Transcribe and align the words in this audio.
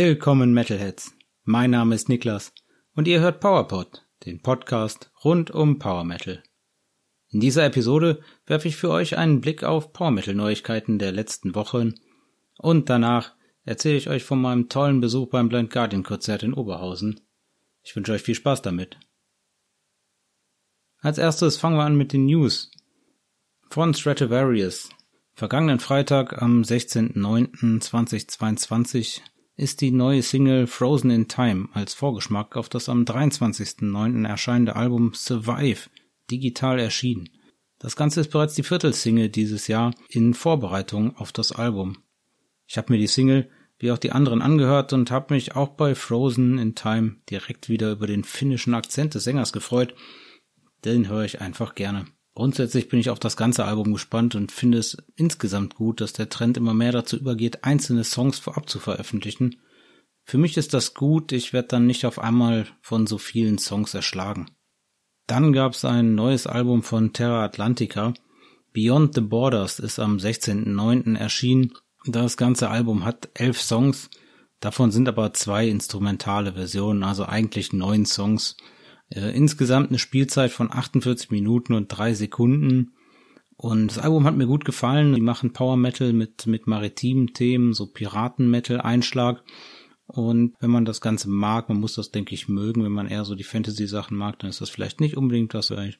Willkommen 0.00 0.54
Metalheads. 0.54 1.16
Mein 1.42 1.72
Name 1.72 1.96
ist 1.96 2.08
Niklas 2.08 2.52
und 2.94 3.08
ihr 3.08 3.18
hört 3.18 3.40
PowerPod, 3.40 4.06
den 4.26 4.40
Podcast 4.40 5.10
rund 5.24 5.50
um 5.50 5.80
Power 5.80 6.04
Metal. 6.04 6.40
In 7.30 7.40
dieser 7.40 7.64
Episode 7.64 8.22
werfe 8.46 8.68
ich 8.68 8.76
für 8.76 8.90
euch 8.90 9.18
einen 9.18 9.40
Blick 9.40 9.64
auf 9.64 9.92
Power 9.92 10.12
Metal 10.12 10.36
Neuigkeiten 10.36 11.00
der 11.00 11.10
letzten 11.10 11.56
Wochen 11.56 11.94
und 12.58 12.88
danach 12.88 13.34
erzähle 13.64 13.96
ich 13.96 14.08
euch 14.08 14.22
von 14.22 14.40
meinem 14.40 14.68
tollen 14.68 15.00
Besuch 15.00 15.30
beim 15.30 15.48
Blind 15.48 15.72
Guardian 15.72 16.04
Konzert 16.04 16.44
in 16.44 16.54
Oberhausen. 16.54 17.20
Ich 17.82 17.96
wünsche 17.96 18.12
euch 18.12 18.22
viel 18.22 18.36
Spaß 18.36 18.62
damit. 18.62 19.00
Als 21.00 21.18
erstes 21.18 21.56
fangen 21.56 21.76
wir 21.76 21.82
an 21.82 21.96
mit 21.96 22.12
den 22.12 22.26
News. 22.26 22.70
Von 23.68 23.94
Stratovarius. 23.94 24.90
Vergangenen 25.34 25.80
Freitag 25.80 26.40
am 26.40 26.62
16.09.2022 26.62 29.22
ist 29.58 29.80
die 29.80 29.90
neue 29.90 30.22
Single 30.22 30.68
Frozen 30.68 31.10
in 31.10 31.26
Time 31.26 31.68
als 31.72 31.92
Vorgeschmack 31.92 32.56
auf 32.56 32.68
das 32.68 32.88
am 32.88 33.02
23.09. 33.02 34.26
erscheinende 34.26 34.76
Album 34.76 35.12
Survive 35.14 35.90
digital 36.30 36.78
erschienen. 36.78 37.28
Das 37.80 37.96
Ganze 37.96 38.20
ist 38.20 38.30
bereits 38.30 38.54
die 38.54 38.62
Viertelsingle 38.62 39.28
dieses 39.28 39.66
Jahr 39.66 39.92
in 40.08 40.32
Vorbereitung 40.34 41.16
auf 41.16 41.32
das 41.32 41.50
Album. 41.50 41.98
Ich 42.66 42.78
habe 42.78 42.92
mir 42.92 42.98
die 42.98 43.08
Single 43.08 43.50
wie 43.80 43.90
auch 43.90 43.98
die 43.98 44.12
anderen 44.12 44.42
angehört 44.42 44.92
und 44.92 45.10
habe 45.10 45.34
mich 45.34 45.56
auch 45.56 45.70
bei 45.70 45.94
Frozen 45.94 46.58
in 46.58 46.74
Time 46.74 47.16
direkt 47.28 47.68
wieder 47.68 47.92
über 47.92 48.06
den 48.06 48.24
finnischen 48.24 48.74
Akzent 48.74 49.14
des 49.14 49.24
Sängers 49.24 49.52
gefreut. 49.52 49.94
Den 50.84 51.08
höre 51.08 51.24
ich 51.24 51.40
einfach 51.40 51.74
gerne. 51.74 52.06
Grundsätzlich 52.38 52.88
bin 52.88 53.00
ich 53.00 53.10
auf 53.10 53.18
das 53.18 53.36
ganze 53.36 53.64
Album 53.64 53.92
gespannt 53.92 54.36
und 54.36 54.52
finde 54.52 54.78
es 54.78 54.96
insgesamt 55.16 55.74
gut, 55.74 56.00
dass 56.00 56.12
der 56.12 56.28
Trend 56.28 56.56
immer 56.56 56.72
mehr 56.72 56.92
dazu 56.92 57.16
übergeht, 57.16 57.64
einzelne 57.64 58.04
Songs 58.04 58.38
vorab 58.38 58.70
zu 58.70 58.78
veröffentlichen. 58.78 59.56
Für 60.22 60.38
mich 60.38 60.56
ist 60.56 60.72
das 60.72 60.94
gut, 60.94 61.32
ich 61.32 61.52
werde 61.52 61.66
dann 61.66 61.86
nicht 61.86 62.06
auf 62.06 62.20
einmal 62.20 62.68
von 62.80 63.08
so 63.08 63.18
vielen 63.18 63.58
Songs 63.58 63.92
erschlagen. 63.92 64.46
Dann 65.26 65.52
gab 65.52 65.72
es 65.72 65.84
ein 65.84 66.14
neues 66.14 66.46
Album 66.46 66.84
von 66.84 67.12
Terra 67.12 67.42
Atlantica. 67.42 68.14
Beyond 68.72 69.16
the 69.16 69.20
Borders 69.20 69.80
ist 69.80 69.98
am 69.98 70.18
16.09. 70.18 71.18
erschienen. 71.18 71.72
Das 72.06 72.36
ganze 72.36 72.70
Album 72.70 73.04
hat 73.04 73.30
elf 73.34 73.60
Songs, 73.60 74.10
davon 74.60 74.92
sind 74.92 75.08
aber 75.08 75.34
zwei 75.34 75.66
instrumentale 75.66 76.52
Versionen, 76.52 77.02
also 77.02 77.24
eigentlich 77.24 77.72
neun 77.72 78.06
Songs. 78.06 78.56
Äh, 79.10 79.30
insgesamt 79.34 79.88
eine 79.88 79.98
Spielzeit 79.98 80.50
von 80.50 80.72
48 80.72 81.30
Minuten 81.30 81.72
und 81.72 81.88
drei 81.88 82.14
Sekunden. 82.14 82.92
Und 83.56 83.88
das 83.88 83.98
Album 83.98 84.24
hat 84.24 84.36
mir 84.36 84.46
gut 84.46 84.64
gefallen. 84.64 85.14
Die 85.14 85.20
machen 85.20 85.52
Power 85.52 85.76
Metal 85.76 86.12
mit, 86.12 86.46
mit 86.46 86.66
maritimen 86.66 87.32
Themen, 87.32 87.72
so 87.72 87.86
Piraten-Metal-Einschlag. 87.86 89.42
Und 90.06 90.54
wenn 90.60 90.70
man 90.70 90.84
das 90.84 91.00
Ganze 91.00 91.28
mag, 91.28 91.68
man 91.68 91.80
muss 91.80 91.94
das, 91.94 92.10
denke 92.10 92.34
ich, 92.34 92.48
mögen. 92.48 92.84
Wenn 92.84 92.92
man 92.92 93.08
eher 93.08 93.24
so 93.24 93.34
die 93.34 93.44
Fantasy-Sachen 93.44 94.16
mag, 94.16 94.38
dann 94.38 94.50
ist 94.50 94.60
das 94.60 94.70
vielleicht 94.70 95.00
nicht 95.00 95.16
unbedingt 95.16 95.54
das 95.54 95.68
vielleicht. 95.68 95.98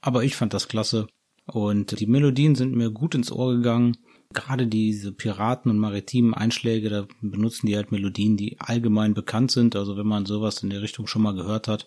Aber 0.00 0.22
ich 0.22 0.36
fand 0.36 0.54
das 0.54 0.68
klasse. 0.68 1.08
Und 1.46 1.98
die 1.98 2.06
Melodien 2.06 2.54
sind 2.54 2.76
mir 2.76 2.90
gut 2.90 3.14
ins 3.14 3.32
Ohr 3.32 3.54
gegangen. 3.54 3.96
Gerade 4.32 4.66
diese 4.66 5.12
Piraten 5.12 5.70
und 5.70 5.78
maritimen 5.78 6.34
Einschläge, 6.34 6.90
da 6.90 7.06
benutzen 7.22 7.66
die 7.66 7.76
halt 7.76 7.90
Melodien, 7.90 8.36
die 8.36 8.60
allgemein 8.60 9.14
bekannt 9.14 9.50
sind. 9.50 9.74
Also 9.74 9.96
wenn 9.96 10.06
man 10.06 10.26
sowas 10.26 10.62
in 10.62 10.70
der 10.70 10.82
Richtung 10.82 11.06
schon 11.06 11.22
mal 11.22 11.34
gehört 11.34 11.66
hat, 11.66 11.86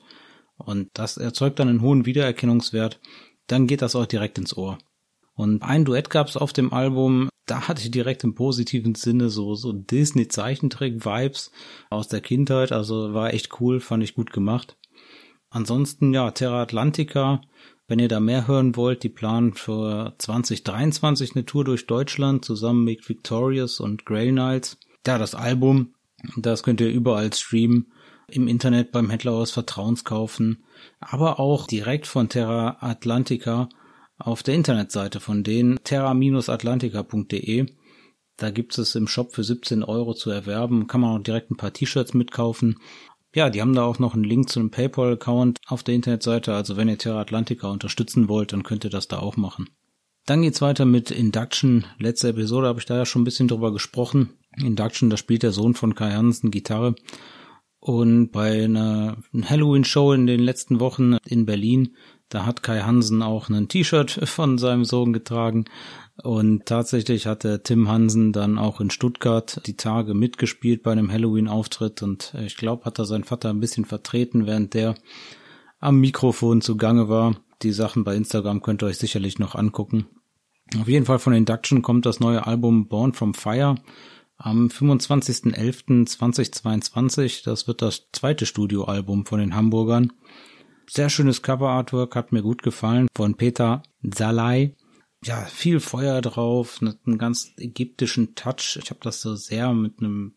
und 0.58 0.90
das 0.94 1.18
erzeugt 1.18 1.60
dann 1.60 1.68
einen 1.68 1.82
hohen 1.82 2.06
Wiedererkennungswert. 2.06 3.00
Dann 3.48 3.68
geht 3.68 3.82
das 3.82 3.96
auch 3.96 4.06
direkt 4.06 4.38
ins 4.38 4.56
Ohr. 4.56 4.78
Und 5.34 5.64
ein 5.64 5.86
Duett 5.86 6.10
gab 6.10 6.28
es 6.28 6.38
auf 6.38 6.54
dem 6.54 6.74
Album, 6.74 7.30
da 7.46 7.68
hatte 7.68 7.82
ich 7.82 7.92
direkt 7.92 8.24
im 8.24 8.36
positiven 8.36 8.96
Sinne 8.96 9.30
so, 9.30 9.56
so 9.56 9.74
Disney-Zeichentrick-Vibes 9.74 11.52
aus 11.90 12.08
der 12.08 12.22
Kindheit. 12.22 12.72
Also 12.72 13.14
war 13.14 13.34
echt 13.34 13.60
cool, 13.60 13.80
fand 13.80 14.04
ich 14.04 14.14
gut 14.16 14.32
gemacht. 14.32 14.78
Ansonsten, 15.50 16.14
ja, 16.14 16.32
Terra 16.32 16.62
Atlantica, 16.62 17.42
wenn 17.88 18.00
ihr 18.00 18.08
da 18.08 18.22
mehr 18.22 18.48
hören 18.48 18.76
wollt, 18.78 19.04
die 19.04 19.10
planen 19.10 19.54
für 19.54 20.16
2023 20.18 21.36
eine 21.36 21.46
Tour 21.46 21.66
durch 21.66 21.88
Deutschland 21.88 22.46
zusammen 22.46 22.86
mit 22.86 23.10
Victorious 23.10 23.82
und 23.82 24.06
Grey 24.06 24.30
Knights. 24.32 24.78
Ja, 25.06 25.18
das 25.18 25.36
Album, 25.36 25.94
das 26.38 26.64
könnt 26.64 26.80
ihr 26.80 26.90
überall 26.90 27.34
streamen 27.34 27.92
im 28.32 28.48
Internet 28.48 28.92
beim 28.92 29.10
Händler 29.10 29.34
eures 29.34 29.52
Vertrauens 29.52 30.04
kaufen, 30.04 30.64
aber 31.00 31.40
auch 31.40 31.68
direkt 31.68 32.08
von 32.08 32.30
Terra 32.30 32.78
Atlantica 32.80 33.70
auf 34.18 34.44
der 34.44 34.56
Internetseite 34.56 35.20
von 35.20 35.44
denen 35.44 35.80
terra-atlantica.de. 35.84 37.66
Da 38.38 38.52
gibt 38.52 38.78
es 38.78 38.96
im 38.96 39.08
Shop 39.08 39.34
für 39.34 39.44
17 39.44 39.84
Euro 39.84 40.14
zu 40.14 40.30
erwerben, 40.30 40.88
kann 40.88 41.02
man 41.02 41.20
auch 41.20 41.24
direkt 41.24 41.52
ein 41.52 41.58
paar 41.58 41.74
T-Shirts 41.74 42.14
mitkaufen. 42.14 42.78
Ja, 43.34 43.50
die 43.50 43.62
haben 43.62 43.76
da 43.76 43.84
auch 43.84 44.00
noch 44.00 44.14
einen 44.14 44.24
Link 44.24 44.50
zu 44.50 44.60
einem 44.60 44.72
PayPal-Account 44.72 45.60
auf 45.68 45.84
der 45.84 45.96
Internetseite, 45.96 46.54
also 46.54 46.76
wenn 46.76 46.90
ihr 46.90 46.98
Terra 46.98 47.22
Atlantica 47.22 47.70
unterstützen 47.70 48.28
wollt, 48.28 48.52
dann 48.52 48.64
könnt 48.64 48.84
ihr 48.84 48.90
das 48.90 49.08
da 49.08 49.20
auch 49.20 49.38
machen. 49.38 49.70
Dann 50.26 50.44
geht's 50.44 50.62
weiter 50.62 50.86
mit 50.86 51.12
Induction. 51.12 51.86
Letzte 51.98 52.30
Episode 52.30 52.68
habe 52.68 52.80
ich 52.80 52.86
da 52.86 52.96
ja 52.96 53.06
schon 53.06 53.22
ein 53.22 53.26
bisschen 53.26 53.48
drüber 53.48 53.74
gesprochen. 53.74 54.38
Induction, 54.58 55.10
da 55.10 55.18
spielt 55.18 55.44
der 55.44 55.52
Sohn 55.52 55.74
von 55.74 55.96
Kai 55.96 56.12
Hansen 56.12 56.52
Gitarre 56.52 56.96
und 57.82 58.30
bei 58.30 58.64
einer 58.64 59.18
Halloween-Show 59.34 60.14
in 60.14 60.28
den 60.28 60.40
letzten 60.40 60.80
Wochen 60.80 61.18
in 61.26 61.48
Berlin, 61.48 61.96
da 62.30 62.46
hat 62.46 62.62
Kai 62.62 62.82
Hansen 62.82 63.24
auch 63.24 63.50
ein 63.50 63.68
T-Shirt 63.68 64.12
von 64.30 64.60
seinem 64.60 64.86
Sohn 64.86 65.14
getragen. 65.14 65.66
Und 66.24 66.68
tatsächlich 66.68 67.26
hat 67.26 67.44
der 67.44 67.64
Tim 67.64 67.90
Hansen 67.90 68.34
dann 68.34 68.60
auch 68.60 68.82
in 68.82 68.92
Stuttgart 68.92 69.62
die 69.66 69.76
Tage 69.76 70.14
mitgespielt 70.14 70.84
bei 70.84 70.92
einem 70.92 71.12
Halloween-Auftritt. 71.12 72.04
Und 72.04 72.36
ich 72.46 72.56
glaube, 72.56 72.86
hat 72.86 73.00
er 73.00 73.06
seinen 73.06 73.24
Vater 73.24 73.50
ein 73.50 73.60
bisschen 73.60 73.86
vertreten, 73.86 74.46
während 74.46 74.76
der 74.76 74.94
am 75.80 76.00
Mikrofon 76.00 76.62
zugange 76.62 77.10
war. 77.10 77.36
Die 77.64 77.72
Sachen 77.72 78.04
bei 78.04 78.16
Instagram 78.16 78.62
könnt 78.62 78.84
ihr 78.84 78.88
euch 78.88 79.00
sicherlich 79.00 79.40
noch 79.40 79.56
angucken. 79.56 80.06
Auf 80.80 80.88
jeden 80.88 81.08
Fall 81.08 81.18
von 81.18 81.34
Induction 81.34 81.82
kommt 81.82 82.06
das 82.06 82.20
neue 82.20 82.46
Album 82.46 82.88
Born 82.88 83.14
from 83.14 83.34
Fire 83.34 83.76
am 84.44 84.68
25.11.2022. 84.68 87.44
Das 87.44 87.68
wird 87.68 87.82
das 87.82 88.08
zweite 88.12 88.46
Studioalbum 88.46 89.26
von 89.26 89.40
den 89.40 89.56
Hamburgern. 89.56 90.14
Sehr 90.90 91.10
schönes 91.10 91.42
Cover-Artwork, 91.42 92.16
hat 92.16 92.32
mir 92.32 92.42
gut 92.42 92.64
gefallen, 92.64 93.08
von 93.16 93.36
Peter 93.36 93.84
Salai. 94.02 94.76
Ja, 95.24 95.46
viel 95.46 95.80
Feuer 95.80 96.20
drauf, 96.22 96.82
einen 96.82 97.20
ganz 97.20 97.54
ägyptischen 97.58 98.34
Touch. 98.34 98.80
Ich 98.82 98.90
habe 98.90 99.02
das 99.04 99.22
so 99.22 99.36
sehr 99.36 99.72
mit 99.74 100.00
einem 100.00 100.34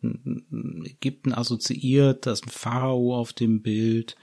Ägypten 0.85 1.33
assoziiert, 1.33 2.27
das 2.27 2.41
ist 2.41 2.47
ein 2.47 2.51
Pharao 2.51 3.17
auf 3.17 3.33
dem 3.33 3.63
Bild. 3.63 4.17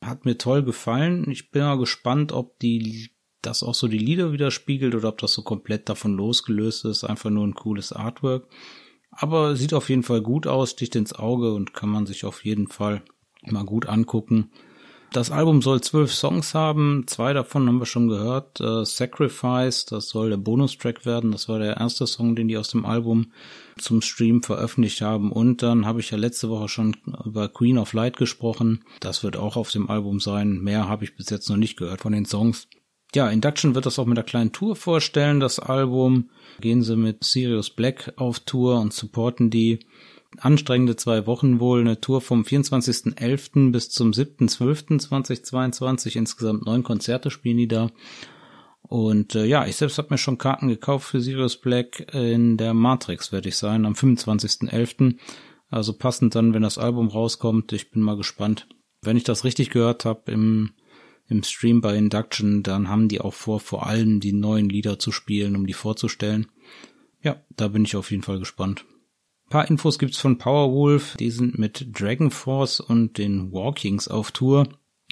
Hat 0.00 0.24
mir 0.24 0.38
toll 0.38 0.62
gefallen. 0.62 1.28
Ich 1.30 1.50
bin 1.50 1.62
mal 1.62 1.78
gespannt, 1.78 2.30
ob 2.30 2.60
die 2.60 3.10
das 3.42 3.64
auch 3.64 3.74
so 3.74 3.88
die 3.88 3.98
Lieder 3.98 4.32
widerspiegelt 4.32 4.94
oder 4.94 5.08
ob 5.08 5.18
das 5.18 5.32
so 5.32 5.42
komplett 5.42 5.88
davon 5.88 6.16
losgelöst 6.16 6.84
ist. 6.84 7.02
Einfach 7.04 7.30
nur 7.30 7.44
ein 7.44 7.54
cooles 7.54 7.92
Artwork. 7.92 8.48
Aber 9.16 9.56
sieht 9.56 9.74
auf 9.74 9.88
jeden 9.88 10.02
Fall 10.02 10.20
gut 10.20 10.46
aus, 10.46 10.70
sticht 10.70 10.94
ins 10.96 11.14
Auge 11.14 11.52
und 11.54 11.74
kann 11.74 11.88
man 11.88 12.06
sich 12.06 12.24
auf 12.24 12.44
jeden 12.44 12.68
Fall 12.68 13.02
mal 13.42 13.64
gut 13.64 13.86
angucken. 13.86 14.50
Das 15.12 15.30
Album 15.30 15.62
soll 15.62 15.80
zwölf 15.80 16.12
Songs 16.12 16.52
haben, 16.52 17.04
zwei 17.06 17.32
davon 17.32 17.66
haben 17.68 17.78
wir 17.78 17.86
schon 17.86 18.08
gehört. 18.08 18.60
Äh, 18.60 18.84
Sacrifice, 18.84 19.86
das 19.86 20.08
soll 20.08 20.30
der 20.30 20.36
Bonustrack 20.36 21.06
werden, 21.06 21.32
das 21.32 21.48
war 21.48 21.58
der 21.58 21.78
erste 21.78 22.06
Song, 22.06 22.36
den 22.36 22.48
die 22.48 22.58
aus 22.58 22.68
dem 22.68 22.84
Album 22.84 23.32
zum 23.78 24.02
Stream 24.02 24.42
veröffentlicht 24.42 25.00
haben. 25.00 25.32
Und 25.32 25.62
dann 25.62 25.86
habe 25.86 26.00
ich 26.00 26.10
ja 26.10 26.18
letzte 26.18 26.50
Woche 26.50 26.68
schon 26.68 26.96
über 27.24 27.48
Queen 27.48 27.78
of 27.78 27.92
Light 27.92 28.16
gesprochen, 28.16 28.84
das 29.00 29.22
wird 29.22 29.36
auch 29.36 29.56
auf 29.56 29.70
dem 29.70 29.88
Album 29.88 30.20
sein. 30.20 30.60
Mehr 30.60 30.88
habe 30.88 31.04
ich 31.04 31.16
bis 31.16 31.30
jetzt 31.30 31.48
noch 31.48 31.56
nicht 31.56 31.78
gehört 31.78 32.02
von 32.02 32.12
den 32.12 32.26
Songs. 32.26 32.68
Ja, 33.14 33.30
Induction 33.30 33.74
wird 33.74 33.86
das 33.86 33.98
auch 33.98 34.06
mit 34.06 34.18
einer 34.18 34.26
kleinen 34.26 34.52
Tour 34.52 34.76
vorstellen, 34.76 35.40
das 35.40 35.58
Album. 35.58 36.30
Gehen 36.60 36.82
sie 36.82 36.96
mit 36.96 37.24
Sirius 37.24 37.70
Black 37.70 38.12
auf 38.16 38.40
Tour 38.40 38.80
und 38.80 38.92
supporten 38.92 39.50
die 39.50 39.80
anstrengende 40.38 40.96
zwei 40.96 41.26
Wochen 41.26 41.60
wohl. 41.60 41.80
Eine 41.80 42.00
Tour 42.00 42.20
vom 42.20 42.42
24.11. 42.42 43.72
bis 43.72 43.90
zum 43.90 44.10
7.12.2022. 44.10 46.16
Insgesamt 46.16 46.66
neun 46.66 46.82
Konzerte 46.82 47.30
spielen 47.30 47.58
die 47.58 47.68
da. 47.68 47.90
Und 48.82 49.34
äh, 49.34 49.46
ja, 49.46 49.66
ich 49.66 49.76
selbst 49.76 49.98
habe 49.98 50.08
mir 50.10 50.18
schon 50.18 50.38
Karten 50.38 50.68
gekauft 50.68 51.08
für 51.08 51.20
Sirius 51.20 51.56
Black 51.56 52.14
in 52.14 52.56
der 52.56 52.72
Matrix, 52.72 53.32
werde 53.32 53.48
ich 53.48 53.56
sein, 53.56 53.84
am 53.84 53.94
25.11. 53.94 55.16
Also 55.68 55.94
passend 55.94 56.34
dann, 56.34 56.54
wenn 56.54 56.62
das 56.62 56.78
Album 56.78 57.08
rauskommt. 57.08 57.72
Ich 57.72 57.90
bin 57.90 58.02
mal 58.02 58.16
gespannt. 58.16 58.68
Wenn 59.02 59.16
ich 59.16 59.24
das 59.24 59.44
richtig 59.44 59.70
gehört 59.70 60.04
habe, 60.04 60.30
im 60.30 60.70
im 61.28 61.42
Stream 61.42 61.80
bei 61.80 61.96
Induction, 61.96 62.62
dann 62.62 62.88
haben 62.88 63.08
die 63.08 63.20
auch 63.20 63.34
vor, 63.34 63.58
vor 63.60 63.86
allem 63.86 64.20
die 64.20 64.32
neuen 64.32 64.68
Lieder 64.68 64.98
zu 64.98 65.12
spielen, 65.12 65.56
um 65.56 65.66
die 65.66 65.72
vorzustellen. 65.72 66.46
Ja, 67.22 67.42
da 67.56 67.68
bin 67.68 67.84
ich 67.84 67.96
auf 67.96 68.10
jeden 68.10 68.22
Fall 68.22 68.38
gespannt. 68.38 68.84
Ein 69.46 69.50
paar 69.50 69.70
Infos 69.70 69.98
gibt's 69.98 70.18
von 70.18 70.36
Powerwolf, 70.38 71.16
die 71.16 71.30
sind 71.30 71.58
mit 71.58 71.98
Dragon 71.98 72.30
Force 72.30 72.80
und 72.80 73.16
den 73.18 73.52
Walkings 73.52 74.08
auf 74.08 74.32
Tour. 74.32 74.68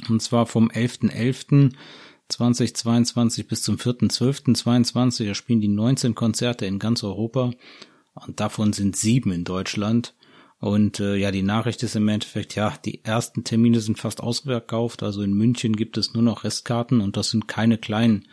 Und 0.09 0.23
zwar 0.23 0.47
vom 0.47 0.71
11.11.2022 0.71 3.47
bis 3.47 3.63
zum 3.63 3.77
4.12.22. 3.77 5.27
Da 5.27 5.35
spielen 5.35 5.61
die 5.61 5.69
19 5.69 6.17
Konzerte 6.17 6.67
in 6.67 6.81
ganz 6.81 7.05
Europa. 7.05 7.53
Und 8.15 8.41
davon 8.41 8.73
sind 8.73 8.97
sieben 8.97 9.31
in 9.31 9.45
Deutschland. 9.45 10.15
Und 10.65 10.99
äh, 10.99 11.17
ja, 11.17 11.31
die 11.31 11.43
Nachricht 11.43 11.83
ist 11.83 11.95
im 11.95 12.09
Endeffekt, 12.09 12.55
ja, 12.55 12.73
die 12.87 13.05
ersten 13.05 13.45
Termine 13.45 13.81
sind 13.81 13.99
fast 13.99 14.23
ausverkauft. 14.23 15.03
Also 15.03 15.21
in 15.21 15.35
München 15.35 15.77
gibt 15.77 15.99
es 15.99 16.15
nur 16.15 16.23
noch 16.23 16.43
Restkarten 16.43 17.03
und 17.03 17.19
das 17.19 17.29
sind 17.29 17.47
keine 17.47 17.77
kleinen 17.77 18.29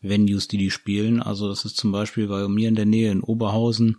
Venues, 0.00 0.48
die 0.48 0.56
die 0.56 0.70
spielen. 0.70 1.20
Also 1.20 1.46
das 1.46 1.66
ist 1.66 1.76
zum 1.76 1.92
Beispiel 1.92 2.26
bei 2.26 2.48
mir 2.48 2.70
in 2.70 2.74
der 2.74 2.86
Nähe 2.86 3.12
in 3.12 3.20
Oberhausen 3.20 3.98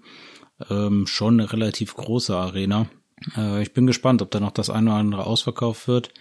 ähm, 0.68 1.06
schon 1.06 1.40
eine 1.40 1.54
relativ 1.54 1.94
große 1.96 2.36
Arena. 2.36 2.90
Äh, 3.38 3.62
ich 3.62 3.72
bin 3.72 3.86
gespannt, 3.86 4.24
ob 4.24 4.32
da 4.32 4.40
noch 4.40 4.50
das 4.50 4.72
eine 4.72 4.90
oder 4.90 5.00
andere 5.00 5.28
ausverkauft 5.28 5.88
wird. 5.88 6.12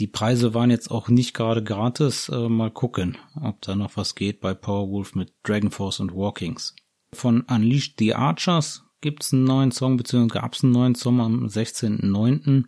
Die 0.00 0.08
Preise 0.08 0.52
waren 0.52 0.72
jetzt 0.72 0.90
auch 0.90 1.08
nicht 1.08 1.32
gerade 1.32 1.62
gratis. 1.62 2.28
Äh, 2.28 2.48
mal 2.48 2.72
gucken, 2.72 3.18
ob 3.40 3.62
da 3.62 3.76
noch 3.76 3.96
was 3.96 4.16
geht 4.16 4.40
bei 4.40 4.52
Powerwolf 4.52 5.14
mit 5.14 5.32
Dragon 5.44 5.70
Force 5.70 6.00
und 6.00 6.12
Walkings. 6.12 6.74
Von 7.14 7.42
Unleashed 7.42 8.00
the 8.00 8.16
Archers 8.16 8.82
gibt's 9.00 9.32
einen 9.32 9.44
neuen 9.44 9.70
Song, 9.70 9.96
beziehungsweise 9.96 10.40
gab's 10.40 10.64
einen 10.64 10.72
neuen 10.72 10.94
Song 10.94 11.20
am 11.20 11.46
16.09. 11.46 12.64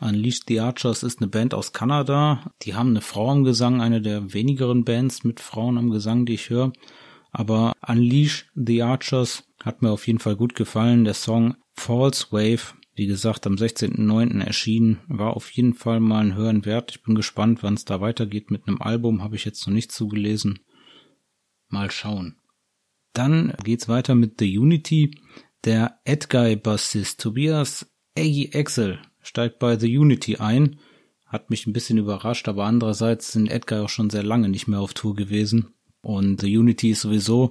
Unleashed 0.00 0.44
the 0.48 0.60
Archers 0.60 1.02
ist 1.02 1.20
eine 1.20 1.28
Band 1.28 1.54
aus 1.54 1.72
Kanada. 1.72 2.50
Die 2.62 2.74
haben 2.74 2.90
eine 2.90 3.00
Frau 3.00 3.30
am 3.30 3.44
Gesang, 3.44 3.80
eine 3.80 4.00
der 4.00 4.32
wenigeren 4.32 4.84
Bands 4.84 5.24
mit 5.24 5.40
Frauen 5.40 5.78
am 5.78 5.90
Gesang, 5.90 6.26
die 6.26 6.34
ich 6.34 6.50
höre. 6.50 6.72
Aber 7.30 7.72
Unleash 7.86 8.50
the 8.54 8.82
Archers 8.82 9.44
hat 9.62 9.82
mir 9.82 9.90
auf 9.90 10.06
jeden 10.06 10.20
Fall 10.20 10.36
gut 10.36 10.54
gefallen. 10.54 11.04
Der 11.04 11.14
Song 11.14 11.56
False 11.72 12.26
Wave 12.30 12.74
wie 12.96 13.06
gesagt, 13.06 13.46
am 13.46 13.54
16.09. 13.54 14.40
erschienen, 14.40 15.00
war 15.08 15.36
auf 15.36 15.50
jeden 15.50 15.74
Fall 15.74 15.98
mal 16.00 16.20
ein 16.20 16.34
Hören 16.34 16.64
wert. 16.64 16.92
Ich 16.92 17.02
bin 17.02 17.14
gespannt, 17.14 17.62
wann 17.62 17.74
es 17.74 17.84
da 17.84 18.00
weitergeht 18.00 18.50
mit 18.50 18.68
einem 18.68 18.80
Album, 18.80 19.22
habe 19.22 19.36
ich 19.36 19.44
jetzt 19.44 19.66
noch 19.66 19.74
nicht 19.74 19.90
zugelesen. 19.90 20.60
Mal 21.68 21.90
schauen. 21.90 22.36
Dann 23.12 23.52
geht's 23.64 23.88
weiter 23.88 24.14
mit 24.14 24.38
The 24.38 24.58
Unity. 24.58 25.10
Der 25.64 25.98
Edguy-Bassist 26.04 27.20
Tobias 27.20 27.86
Eggy 28.14 28.50
Excel 28.52 28.98
steigt 29.22 29.58
bei 29.58 29.78
The 29.78 29.98
Unity 29.98 30.36
ein. 30.36 30.78
Hat 31.26 31.50
mich 31.50 31.66
ein 31.66 31.72
bisschen 31.72 31.98
überrascht, 31.98 32.48
aber 32.48 32.64
andererseits 32.64 33.32
sind 33.32 33.50
Edguy 33.50 33.78
auch 33.78 33.88
schon 33.88 34.10
sehr 34.10 34.22
lange 34.22 34.48
nicht 34.48 34.68
mehr 34.68 34.80
auf 34.80 34.94
Tour 34.94 35.16
gewesen. 35.16 35.74
Und 36.02 36.40
The 36.40 36.58
Unity 36.58 36.90
ist 36.90 37.00
sowieso, 37.00 37.50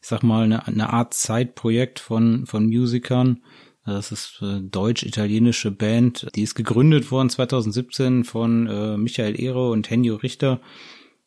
ich 0.00 0.08
sag 0.08 0.22
mal, 0.22 0.44
eine, 0.44 0.66
eine 0.66 0.90
Art 0.92 1.14
Zeitprojekt 1.14 2.00
von, 2.00 2.46
von 2.46 2.66
Musikern 2.66 3.42
das 3.84 4.12
ist 4.12 4.38
eine 4.40 4.62
deutsch-italienische 4.62 5.72
Band. 5.72 6.28
Die 6.36 6.42
ist 6.42 6.54
gegründet 6.54 7.10
worden 7.10 7.30
2017 7.30 8.24
von 8.24 8.66
äh, 8.68 8.96
Michael 8.96 9.40
Ehre 9.40 9.70
und 9.70 9.90
Henjo 9.90 10.16
Richter, 10.16 10.60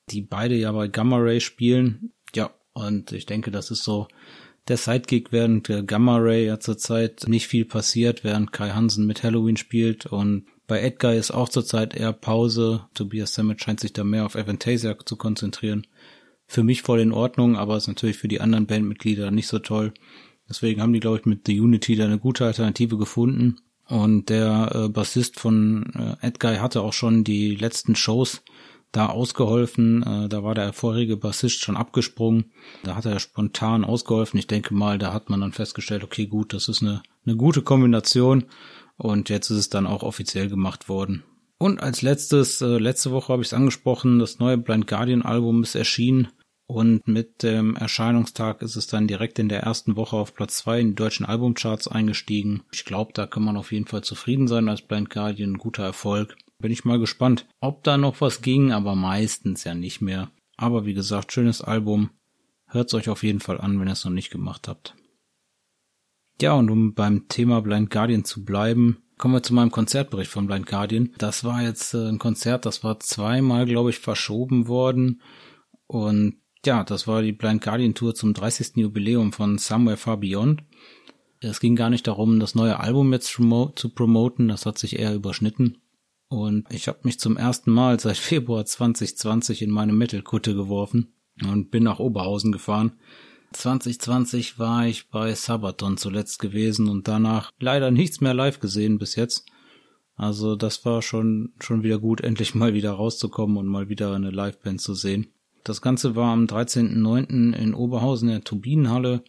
die 0.10 0.22
beide 0.22 0.56
ja 0.56 0.72
bei 0.72 0.88
Gamma 0.88 1.18
Ray 1.18 1.42
spielen. 1.42 2.14
Ja, 2.34 2.52
und 2.74 3.12
ich 3.12 3.26
denke, 3.26 3.52
das 3.52 3.72
ist 3.72 3.84
so 3.84 4.08
der 4.68 4.78
Sidekick, 4.78 5.32
während 5.32 5.70
äh, 5.70 5.84
Gamma 5.84 6.18
Ray 6.18 6.46
ja 6.46 6.60
zurzeit 6.60 7.26
nicht 7.28 7.48
viel 7.48 7.66
passiert, 7.66 8.24
während 8.24 8.52
Kai 8.52 8.72
Hansen 8.72 9.06
mit 9.06 9.24
Halloween 9.24 9.58
spielt 9.58 10.06
und 10.06 10.46
bei 10.68 10.82
Edgar 10.82 11.14
ist 11.14 11.32
auch 11.32 11.50
zurzeit 11.50 11.96
eher 11.96 12.14
Pause. 12.14 12.86
Tobias 12.96 13.34
Sammet 13.36 13.62
scheint 13.62 13.80
sich 13.80 13.94
da 13.94 14.04
mehr 14.04 14.26
auf 14.26 14.36
Avantasia 14.36 14.98
zu 15.06 15.16
konzentrieren. 15.16 15.86
Für 16.48 16.64
mich 16.64 16.82
voll 16.82 17.00
in 17.00 17.12
Ordnung, 17.12 17.56
aber 17.56 17.78
ist 17.78 17.88
natürlich 17.88 18.18
für 18.18 18.28
die 18.28 18.42
anderen 18.42 18.66
Bandmitglieder 18.66 19.30
nicht 19.30 19.48
so 19.48 19.60
toll. 19.60 19.94
Deswegen 20.50 20.82
haben 20.82 20.94
die, 20.94 21.00
glaube 21.00 21.20
ich, 21.20 21.26
mit 21.26 21.46
The 21.46 21.60
Unity 21.60 21.96
da 21.96 22.06
eine 22.06 22.20
gute 22.20 22.46
Alternative 22.46 22.98
gefunden. 22.98 23.58
Und 23.88 24.30
der 24.30 24.72
äh, 24.74 24.90
Bassist 24.90 25.40
von 25.40 26.18
äh, 26.22 26.28
Edguy 26.28 26.58
hatte 26.58 26.82
auch 26.82 26.94
schon 26.94 27.24
die 27.24 27.56
letzten 27.56 27.96
Shows 27.96 28.42
da 28.96 29.08
ausgeholfen. 29.08 30.04
Äh, 30.04 30.30
da 30.30 30.44
war 30.44 30.56
der 30.56 30.74
vorherige 30.74 31.18
Bassist 31.18 31.62
schon 31.62 31.78
abgesprungen. 31.78 32.52
Da 32.84 32.96
hat 32.96 33.06
er 33.06 33.20
spontan 33.20 33.84
ausgeholfen. 33.84 34.40
Ich 34.40 34.48
denke 34.48 34.74
mal, 34.74 34.98
da 34.98 35.14
hat 35.14 35.30
man 35.30 35.42
dann 35.42 35.52
festgestellt, 35.52 36.04
okay, 36.04 36.28
gut, 36.28 36.54
das 36.54 36.68
ist 36.68 36.82
eine, 36.82 37.02
eine 37.26 37.36
gute 37.36 37.62
Kombination. 37.62 38.46
Und 38.98 39.30
jetzt 39.30 39.50
ist 39.50 39.58
es 39.58 39.70
dann 39.70 39.88
auch 39.88 40.04
offiziell 40.04 40.48
gemacht 40.48 40.88
worden. 40.88 41.24
Und 41.58 41.82
als 41.82 42.02
letztes, 42.02 42.62
äh, 42.62 42.78
letzte 42.78 43.12
Woche 43.12 43.34
habe 43.34 43.42
ich 43.42 43.50
es 43.50 43.54
angesprochen, 43.54 44.20
das 44.20 44.40
neue 44.40 44.58
Blind 44.58 44.88
Guardian 44.88 45.22
Album 45.22 45.64
ist 45.64 45.76
erschienen. 45.76 46.30
Und 46.68 47.08
mit 47.08 47.44
dem 47.44 47.76
Erscheinungstag 47.76 48.64
ist 48.64 48.76
es 48.76 48.88
dann 48.88 49.08
direkt 49.08 49.38
in 49.38 49.50
der 49.50 49.62
ersten 49.62 49.96
Woche 49.96 50.16
auf 50.16 50.34
Platz 50.34 50.58
zwei 50.58 50.80
in 50.80 50.90
die 50.90 50.96
deutschen 50.96 51.26
Albumcharts 51.26 51.88
eingestiegen. 51.88 52.64
Ich 52.72 52.86
glaube, 52.86 53.12
da 53.14 53.28
kann 53.28 53.44
man 53.44 53.56
auf 53.56 53.72
jeden 53.72 53.86
Fall 53.86 54.04
zufrieden 54.04 54.48
sein 54.48 54.68
als 54.68 54.82
Blind 54.82 55.12
Guardian. 55.12 55.60
Guter 55.60 55.84
Erfolg. 55.84 56.36
Bin 56.60 56.72
ich 56.72 56.86
mal 56.86 57.00
gespannt, 57.00 57.46
ob 57.60 57.84
da 57.84 57.98
noch 57.98 58.22
was 58.22 58.42
ging, 58.42 58.72
aber 58.72 58.96
meistens 58.96 59.64
ja 59.64 59.74
nicht 59.74 60.02
mehr. 60.02 60.32
Aber 60.58 60.86
wie 60.86 60.94
gesagt, 60.94 61.32
schönes 61.32 61.62
Album. 61.62 62.12
Hört's 62.68 62.94
euch 62.94 63.10
auf 63.10 63.24
jeden 63.24 63.40
Fall 63.40 63.60
an, 63.60 63.80
wenn 63.80 63.88
ihr 63.88 63.94
es 63.94 64.06
noch 64.06 64.12
nicht 64.12 64.32
gemacht 64.32 64.68
habt. 64.68 64.96
Ja, 66.42 66.54
und 66.54 66.70
um 66.70 66.94
beim 66.94 67.28
Thema 67.28 67.62
Blind 67.62 67.90
Guardian 67.90 68.26
zu 68.26 68.44
bleiben, 68.44 69.04
kommen 69.18 69.34
wir 69.34 69.44
zu 69.44 69.54
meinem 69.54 69.72
Konzertbericht 69.72 70.32
von 70.32 70.48
Blind 70.48 70.66
Guardian. 70.66 71.14
Das 71.18 71.44
war 71.44 71.62
jetzt 71.62 71.94
äh, 71.94 72.10
ein 72.10 72.20
Konzert, 72.20 72.66
das 72.66 72.84
war 72.84 73.00
zweimal, 73.00 73.66
glaube 73.66 73.90
ich, 73.90 74.00
verschoben 74.00 74.68
worden. 74.68 75.22
Und 75.88 76.38
ja, 76.66 76.84
das 76.84 77.08
war 77.08 77.22
die 77.22 77.32
Blind 77.32 77.62
Guardian 77.62 77.94
Tour 77.94 78.16
zum 78.16 78.34
30. 78.34 78.78
Jubiläum 78.78 79.32
von 79.32 79.58
Somewhere 79.58 79.98
Far 79.98 80.18
Beyond. 80.18 80.64
Es 81.40 81.60
ging 81.60 81.76
gar 81.76 81.90
nicht 81.90 82.08
darum, 82.08 82.40
das 82.40 82.56
neue 82.56 82.80
Album 82.80 83.14
jetzt 83.14 83.28
zu 83.28 83.90
promoten, 83.94 84.48
das 84.48 84.66
hat 84.66 84.78
sich 84.78 84.98
eher 84.98 85.14
überschnitten. 85.14 85.78
Und 86.28 86.66
ich 86.72 86.88
habe 86.88 87.00
mich 87.04 87.20
zum 87.20 87.38
ersten 87.38 87.72
Mal 87.72 88.00
seit 88.00 88.18
Februar 88.18 88.66
2020 88.66 89.62
in 89.62 89.70
meine 89.70 89.94
Metal-Kutte 89.94 90.56
geworfen 90.56 91.14
und 91.44 91.72
bin 91.72 91.84
nach 91.84 92.00
Oberhausen 92.00 92.52
gefahren. 92.52 92.94
2020 93.54 94.60
war 94.60 94.86
ich 94.88 95.10
bei 95.10 95.34
Sabaton 95.34 95.98
zuletzt 95.98 96.40
gewesen 96.40 96.90
und 96.90 97.08
danach 97.08 97.52
leider 97.60 97.92
nichts 97.92 98.22
mehr 98.22 98.34
live 98.34 98.60
gesehen 98.60 98.98
bis 98.98 99.16
jetzt. 99.16 99.46
Also 100.16 100.56
das 100.56 100.84
war 100.86 101.02
schon, 101.02 101.54
schon 101.60 101.84
wieder 101.84 102.00
gut, 102.00 102.22
endlich 102.24 102.56
mal 102.56 102.74
wieder 102.74 102.92
rauszukommen 102.92 103.58
und 103.58 103.68
mal 103.68 103.90
wieder 103.90 104.14
eine 104.14 104.32
Liveband 104.32 104.82
zu 104.82 104.94
sehen. 104.94 105.28
Das 105.64 105.82
Ganze 105.82 106.16
war 106.16 106.32
am 106.32 106.46
13.09. 106.46 107.54
in 107.56 107.74
Oberhausen 107.74 108.30
in 108.30 108.36
der 108.36 108.44
Turbinenhalle. 108.44 109.24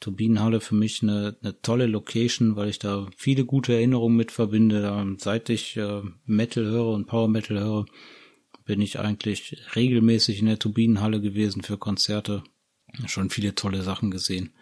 Turbinenhalle 0.00 0.60
für 0.60 0.74
mich 0.74 1.02
eine, 1.02 1.36
eine 1.42 1.60
tolle 1.62 1.86
Location, 1.86 2.56
weil 2.56 2.68
ich 2.68 2.78
da 2.78 3.06
viele 3.16 3.44
gute 3.44 3.74
Erinnerungen 3.74 4.16
mit 4.16 4.30
verbinde. 4.30 5.16
Seit 5.18 5.48
ich 5.48 5.76
äh, 5.76 6.02
Metal 6.24 6.64
höre 6.64 6.88
und 6.88 7.06
Power 7.06 7.28
Metal 7.28 7.58
höre, 7.58 7.86
bin 8.64 8.80
ich 8.80 8.98
eigentlich 8.98 9.56
regelmäßig 9.74 10.40
in 10.40 10.46
der 10.46 10.58
Turbinenhalle 10.58 11.20
gewesen 11.20 11.62
für 11.62 11.78
Konzerte. 11.78 12.42
Schon 13.06 13.30
viele 13.30 13.54
tolle 13.54 13.82
Sachen 13.82 14.10
gesehen. 14.10 14.52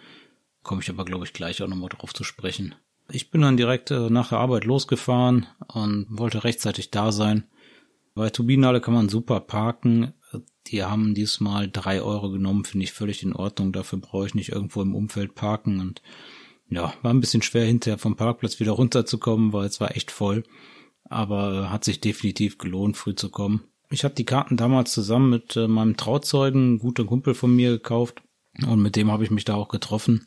Komme 0.62 0.82
ich 0.82 0.90
aber, 0.90 1.04
glaube 1.04 1.24
ich, 1.24 1.32
gleich 1.32 1.62
auch 1.62 1.68
nochmal 1.68 1.88
drauf 1.88 2.14
zu 2.14 2.24
sprechen. 2.24 2.74
Ich 3.10 3.30
bin 3.30 3.42
dann 3.42 3.56
direkt 3.56 3.90
äh, 3.90 4.10
nach 4.10 4.30
der 4.30 4.38
Arbeit 4.38 4.64
losgefahren 4.64 5.46
und 5.68 6.06
wollte 6.10 6.44
rechtzeitig 6.44 6.90
da 6.90 7.12
sein. 7.12 7.44
Bei 8.14 8.30
Turbinenhalle 8.30 8.80
kann 8.80 8.94
man 8.94 9.08
super 9.08 9.40
parken. 9.40 10.14
Die 10.68 10.82
haben 10.82 11.14
diesmal 11.14 11.70
drei 11.70 12.00
Euro 12.00 12.30
genommen, 12.30 12.64
finde 12.64 12.84
ich 12.84 12.92
völlig 12.92 13.22
in 13.22 13.34
Ordnung. 13.34 13.72
Dafür 13.72 13.98
brauche 13.98 14.26
ich 14.26 14.34
nicht 14.34 14.50
irgendwo 14.50 14.82
im 14.82 14.94
Umfeld 14.94 15.34
parken 15.34 15.80
und 15.80 16.02
ja, 16.70 16.94
war 17.02 17.12
ein 17.12 17.20
bisschen 17.20 17.42
schwer 17.42 17.66
hinterher 17.66 17.98
vom 17.98 18.16
Parkplatz 18.16 18.58
wieder 18.60 18.72
runterzukommen, 18.72 19.52
weil 19.52 19.66
es 19.66 19.80
war 19.80 19.96
echt 19.96 20.10
voll. 20.10 20.44
Aber 21.04 21.70
hat 21.70 21.84
sich 21.84 22.00
definitiv 22.00 22.58
gelohnt, 22.58 22.96
früh 22.96 23.14
zu 23.14 23.30
kommen. 23.30 23.64
Ich 23.90 24.04
habe 24.04 24.14
die 24.14 24.24
Karten 24.24 24.56
damals 24.56 24.92
zusammen 24.92 25.30
mit 25.30 25.56
äh, 25.56 25.68
meinem 25.68 25.96
Trauzeugen, 25.96 26.78
guter 26.78 27.04
Kumpel 27.04 27.34
von 27.34 27.54
mir, 27.54 27.70
gekauft. 27.70 28.22
Und 28.66 28.80
mit 28.80 28.96
dem 28.96 29.10
habe 29.10 29.24
ich 29.24 29.30
mich 29.30 29.44
da 29.44 29.54
auch 29.54 29.68
getroffen. 29.68 30.26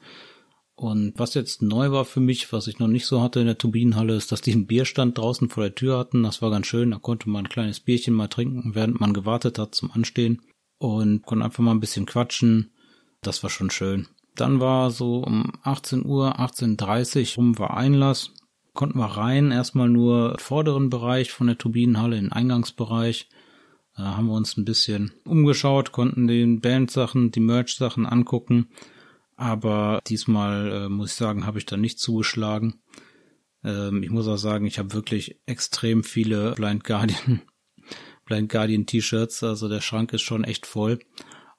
Und 0.79 1.13
was 1.17 1.33
jetzt 1.33 1.63
neu 1.63 1.89
war 1.89 2.05
für 2.05 2.19
mich, 2.19 2.53
was 2.53 2.67
ich 2.67 2.77
noch 2.77 2.87
nicht 2.87 3.07
so 3.07 3.19
hatte 3.19 3.39
in 3.39 3.47
der 3.47 3.57
Turbinenhalle, 3.57 4.13
ist, 4.13 4.31
dass 4.31 4.41
die 4.41 4.51
einen 4.51 4.67
Bierstand 4.67 5.17
draußen 5.17 5.49
vor 5.49 5.63
der 5.63 5.73
Tür 5.73 5.97
hatten. 5.97 6.21
Das 6.21 6.43
war 6.43 6.51
ganz 6.51 6.67
schön. 6.67 6.91
Da 6.91 6.99
konnte 6.99 7.31
man 7.31 7.45
ein 7.45 7.49
kleines 7.49 7.79
Bierchen 7.79 8.13
mal 8.13 8.27
trinken, 8.27 8.75
während 8.75 8.99
man 8.99 9.11
gewartet 9.11 9.57
hat 9.57 9.73
zum 9.73 9.89
Anstehen. 9.91 10.43
Und 10.77 11.25
konnte 11.25 11.45
einfach 11.45 11.63
mal 11.63 11.71
ein 11.71 11.79
bisschen 11.79 12.05
quatschen. 12.05 12.69
Das 13.23 13.41
war 13.41 13.49
schon 13.49 13.71
schön. 13.71 14.07
Dann 14.35 14.59
war 14.59 14.91
so 14.91 15.23
um 15.23 15.51
18 15.63 16.05
Uhr, 16.05 16.39
18.30 16.39 17.31
Uhr 17.31 17.35
rum 17.37 17.57
war 17.57 17.75
Einlass. 17.75 18.29
Konnten 18.75 18.99
wir 18.99 19.05
rein, 19.05 19.49
erstmal 19.49 19.89
nur 19.89 20.37
vorderen 20.37 20.91
Bereich 20.91 21.31
von 21.31 21.47
der 21.47 21.57
Turbinenhalle, 21.57 22.17
den 22.17 22.31
Eingangsbereich. 22.31 23.29
Da 23.95 24.15
haben 24.15 24.27
wir 24.27 24.35
uns 24.35 24.55
ein 24.55 24.65
bisschen 24.65 25.11
umgeschaut, 25.25 25.91
konnten 25.91 26.27
den 26.27 26.61
Bandsachen, 26.61 27.31
die 27.31 27.39
Merch-Sachen 27.39 28.05
angucken 28.05 28.67
aber 29.37 30.01
diesmal 30.07 30.71
äh, 30.71 30.89
muss 30.89 31.11
ich 31.11 31.15
sagen, 31.15 31.45
habe 31.45 31.59
ich 31.59 31.65
da 31.65 31.77
nicht 31.77 31.99
zugeschlagen. 31.99 32.81
Ähm, 33.63 34.03
ich 34.03 34.09
muss 34.09 34.27
auch 34.27 34.37
sagen, 34.37 34.65
ich 34.65 34.79
habe 34.79 34.93
wirklich 34.93 35.39
extrem 35.45 36.03
viele 36.03 36.53
Blind 36.53 36.83
Guardian, 36.83 37.41
Blind 38.25 38.49
Guardian 38.49 38.87
T-Shirts. 38.87 39.43
Also 39.43 39.69
der 39.69 39.81
Schrank 39.81 40.11
ist 40.11 40.23
schon 40.23 40.43
echt 40.43 40.65
voll. 40.65 40.99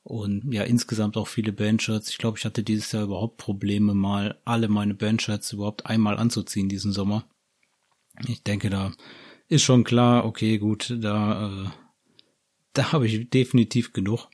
Und 0.03 0.53
ja, 0.53 0.63
insgesamt 0.65 1.17
auch 1.17 1.29
viele 1.29 1.53
Bandshirts. 1.53 2.11
Ich 2.11 2.19
glaube, 2.19 2.39
ich 2.39 2.45
hatte 2.45 2.63
dieses 2.63 2.93
Jahr 2.93 3.05
überhaupt 3.05 3.37
Probleme, 3.37 3.95
mal 3.95 4.41
alle 4.45 4.69
meine 4.69 4.95
Bandshirts 4.95 5.53
überhaupt 5.53 5.87
einmal 5.87 6.17
anzuziehen 6.17 6.69
diesen 6.69 6.93
Sommer. 6.93 7.29
Ich 8.27 8.43
denke, 8.43 8.71
da 8.71 8.93
ist 9.49 9.63
schon 9.63 9.85
klar, 9.85 10.25
okay, 10.25 10.59
gut, 10.59 10.97
da, 10.99 11.67
äh, 11.67 11.71
da 12.73 12.93
habe 12.93 13.07
ich 13.07 13.31
definitiv 13.31 13.93
genug. 13.93 14.29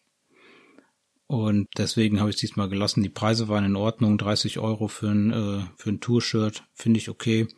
Und 1.35 1.67
deswegen 1.77 2.21
habe 2.21 2.31
ich 2.31 2.37
diesmal 2.37 2.69
gelassen. 2.69 3.03
Die 3.03 3.09
Preise 3.09 3.49
waren 3.49 3.65
in 3.65 3.75
Ordnung. 3.75 4.19
30 4.19 4.61
Euro 4.61 4.87
für 4.87 5.09
ein, 5.09 5.33
äh, 5.33 5.65
für 5.77 5.91
ein 5.91 5.99
Tour-Shirt 5.99 6.63
finde 6.75 6.99
ich 6.99 7.09
okay. 7.11 7.49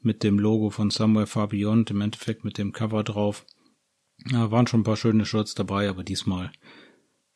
Mit 0.00 0.22
dem 0.22 0.38
Logo 0.38 0.70
von 0.70 0.88
Somewhere 0.88 1.26
Far 1.26 1.48
Beyond, 1.48 1.90
im 1.90 2.00
Endeffekt 2.00 2.44
mit 2.46 2.56
dem 2.56 2.72
Cover 2.72 3.04
drauf. 3.04 3.44
Ja, 4.30 4.50
waren 4.50 4.66
schon 4.66 4.80
ein 4.80 4.84
paar 4.84 4.96
schöne 4.96 5.26
Shirts 5.26 5.54
dabei, 5.54 5.90
aber 5.90 6.02
diesmal 6.02 6.50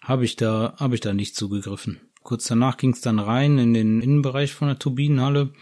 habe 0.00 0.24
ich 0.24 0.36
da, 0.36 0.74
habe 0.78 0.94
ich 0.94 1.02
da 1.02 1.12
nicht 1.12 1.36
zugegriffen. 1.36 2.00
Kurz 2.22 2.46
danach 2.46 2.78
ging 2.78 2.94
es 2.94 3.02
dann 3.02 3.18
rein 3.18 3.58
in 3.58 3.74
den 3.74 4.00
Innenbereich 4.00 4.54
von 4.54 4.68
der 4.68 4.78
Turbinenhalle 4.78 5.52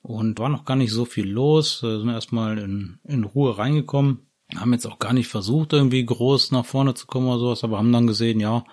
und 0.00 0.38
war 0.38 0.48
noch 0.48 0.64
gar 0.64 0.76
nicht 0.76 0.92
so 0.92 1.04
viel 1.04 1.28
los. 1.28 1.82
Wir 1.82 1.98
sind 1.98 2.08
erstmal 2.08 2.58
in, 2.58 3.00
in 3.02 3.24
Ruhe 3.24 3.58
reingekommen. 3.58 4.28
Haben 4.54 4.74
jetzt 4.74 4.86
auch 4.86 5.00
gar 5.00 5.12
nicht 5.12 5.26
versucht, 5.26 5.72
irgendwie 5.72 6.06
groß 6.06 6.52
nach 6.52 6.66
vorne 6.66 6.94
zu 6.94 7.08
kommen 7.08 7.26
oder 7.26 7.40
sowas, 7.40 7.64
aber 7.64 7.78
haben 7.78 7.90
dann 7.90 8.06
gesehen, 8.06 8.38
ja, 8.38 8.64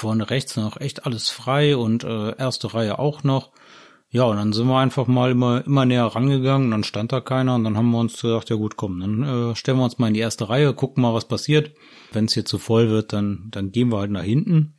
vorne 0.00 0.30
rechts 0.30 0.56
noch 0.56 0.80
echt 0.80 1.06
alles 1.06 1.28
frei 1.28 1.76
und 1.76 2.04
äh, 2.04 2.36
erste 2.36 2.72
Reihe 2.72 2.98
auch 2.98 3.22
noch. 3.22 3.52
Ja, 4.08 4.24
und 4.24 4.36
dann 4.38 4.52
sind 4.52 4.66
wir 4.66 4.78
einfach 4.78 5.06
mal 5.06 5.30
immer, 5.30 5.64
immer 5.64 5.84
näher 5.84 6.06
rangegangen 6.06 6.66
und 6.66 6.70
dann 6.72 6.84
stand 6.84 7.12
da 7.12 7.20
keiner 7.20 7.54
und 7.54 7.62
dann 7.62 7.76
haben 7.76 7.90
wir 7.90 7.98
uns 7.98 8.20
gesagt, 8.20 8.50
ja 8.50 8.56
gut, 8.56 8.76
komm, 8.76 8.98
dann 8.98 9.22
äh, 9.22 9.54
stellen 9.54 9.78
wir 9.78 9.84
uns 9.84 9.98
mal 9.98 10.08
in 10.08 10.14
die 10.14 10.20
erste 10.20 10.48
Reihe, 10.48 10.74
gucken 10.74 11.02
mal, 11.02 11.14
was 11.14 11.28
passiert. 11.28 11.76
Wenn 12.12 12.24
es 12.24 12.34
hier 12.34 12.44
zu 12.44 12.58
voll 12.58 12.88
wird, 12.88 13.12
dann, 13.12 13.48
dann 13.50 13.70
gehen 13.70 13.92
wir 13.92 13.98
halt 13.98 14.10
nach 14.10 14.24
hinten. 14.24 14.74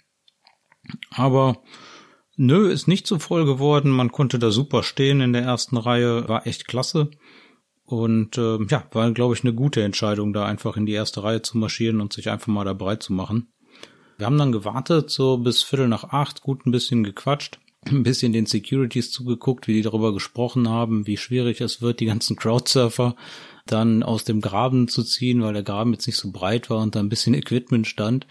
Aber 1.11 1.61
nö, 2.35 2.69
ist 2.69 2.87
nicht 2.87 3.07
zu 3.07 3.19
voll 3.19 3.45
geworden. 3.45 3.91
Man 3.91 4.11
konnte 4.11 4.37
da 4.37 4.51
super 4.51 4.83
stehen 4.83 5.21
in 5.21 5.31
der 5.31 5.43
ersten 5.43 5.77
Reihe, 5.77 6.27
war 6.27 6.45
echt 6.45 6.67
klasse. 6.67 7.11
Und 7.85 8.37
äh, 8.37 8.57
ja, 8.69 8.85
war, 8.91 9.11
glaube 9.11 9.35
ich, 9.35 9.43
eine 9.43 9.53
gute 9.53 9.83
Entscheidung, 9.83 10.33
da 10.33 10.45
einfach 10.45 10.75
in 10.75 10.85
die 10.85 10.93
erste 10.93 11.23
Reihe 11.23 11.41
zu 11.41 11.57
marschieren 11.57 12.01
und 12.01 12.11
sich 12.11 12.29
einfach 12.29 12.47
mal 12.47 12.65
da 12.65 12.73
breit 12.73 13.03
zu 13.03 13.13
machen. 13.13 13.53
Wir 14.21 14.27
haben 14.27 14.37
dann 14.37 14.51
gewartet, 14.51 15.09
so 15.09 15.37
bis 15.37 15.63
Viertel 15.63 15.87
nach 15.87 16.03
acht, 16.03 16.43
gut 16.43 16.67
ein 16.67 16.71
bisschen 16.71 17.03
gequatscht 17.03 17.57
ein 17.87 18.03
bisschen 18.03 18.31
den 18.31 18.45
Securities 18.45 19.09
zugeguckt, 19.09 19.67
wie 19.67 19.73
die 19.73 19.81
darüber 19.81 20.13
gesprochen 20.13 20.69
haben, 20.69 21.07
wie 21.07 21.17
schwierig 21.17 21.59
es 21.59 21.81
wird, 21.81 21.99
die 21.99 22.05
ganzen 22.05 22.35
Crowdsurfer 22.35 23.15
dann 23.65 24.03
aus 24.03 24.23
dem 24.23 24.39
Graben 24.39 24.87
zu 24.87 25.01
ziehen, 25.01 25.41
weil 25.41 25.53
der 25.53 25.63
Graben 25.63 25.93
jetzt 25.93 26.05
nicht 26.05 26.17
so 26.17 26.31
breit 26.31 26.69
war 26.69 26.83
und 26.83 26.93
da 26.93 26.99
ein 26.99 27.09
bisschen 27.09 27.33
Equipment 27.33 27.87
stand. 27.87 28.27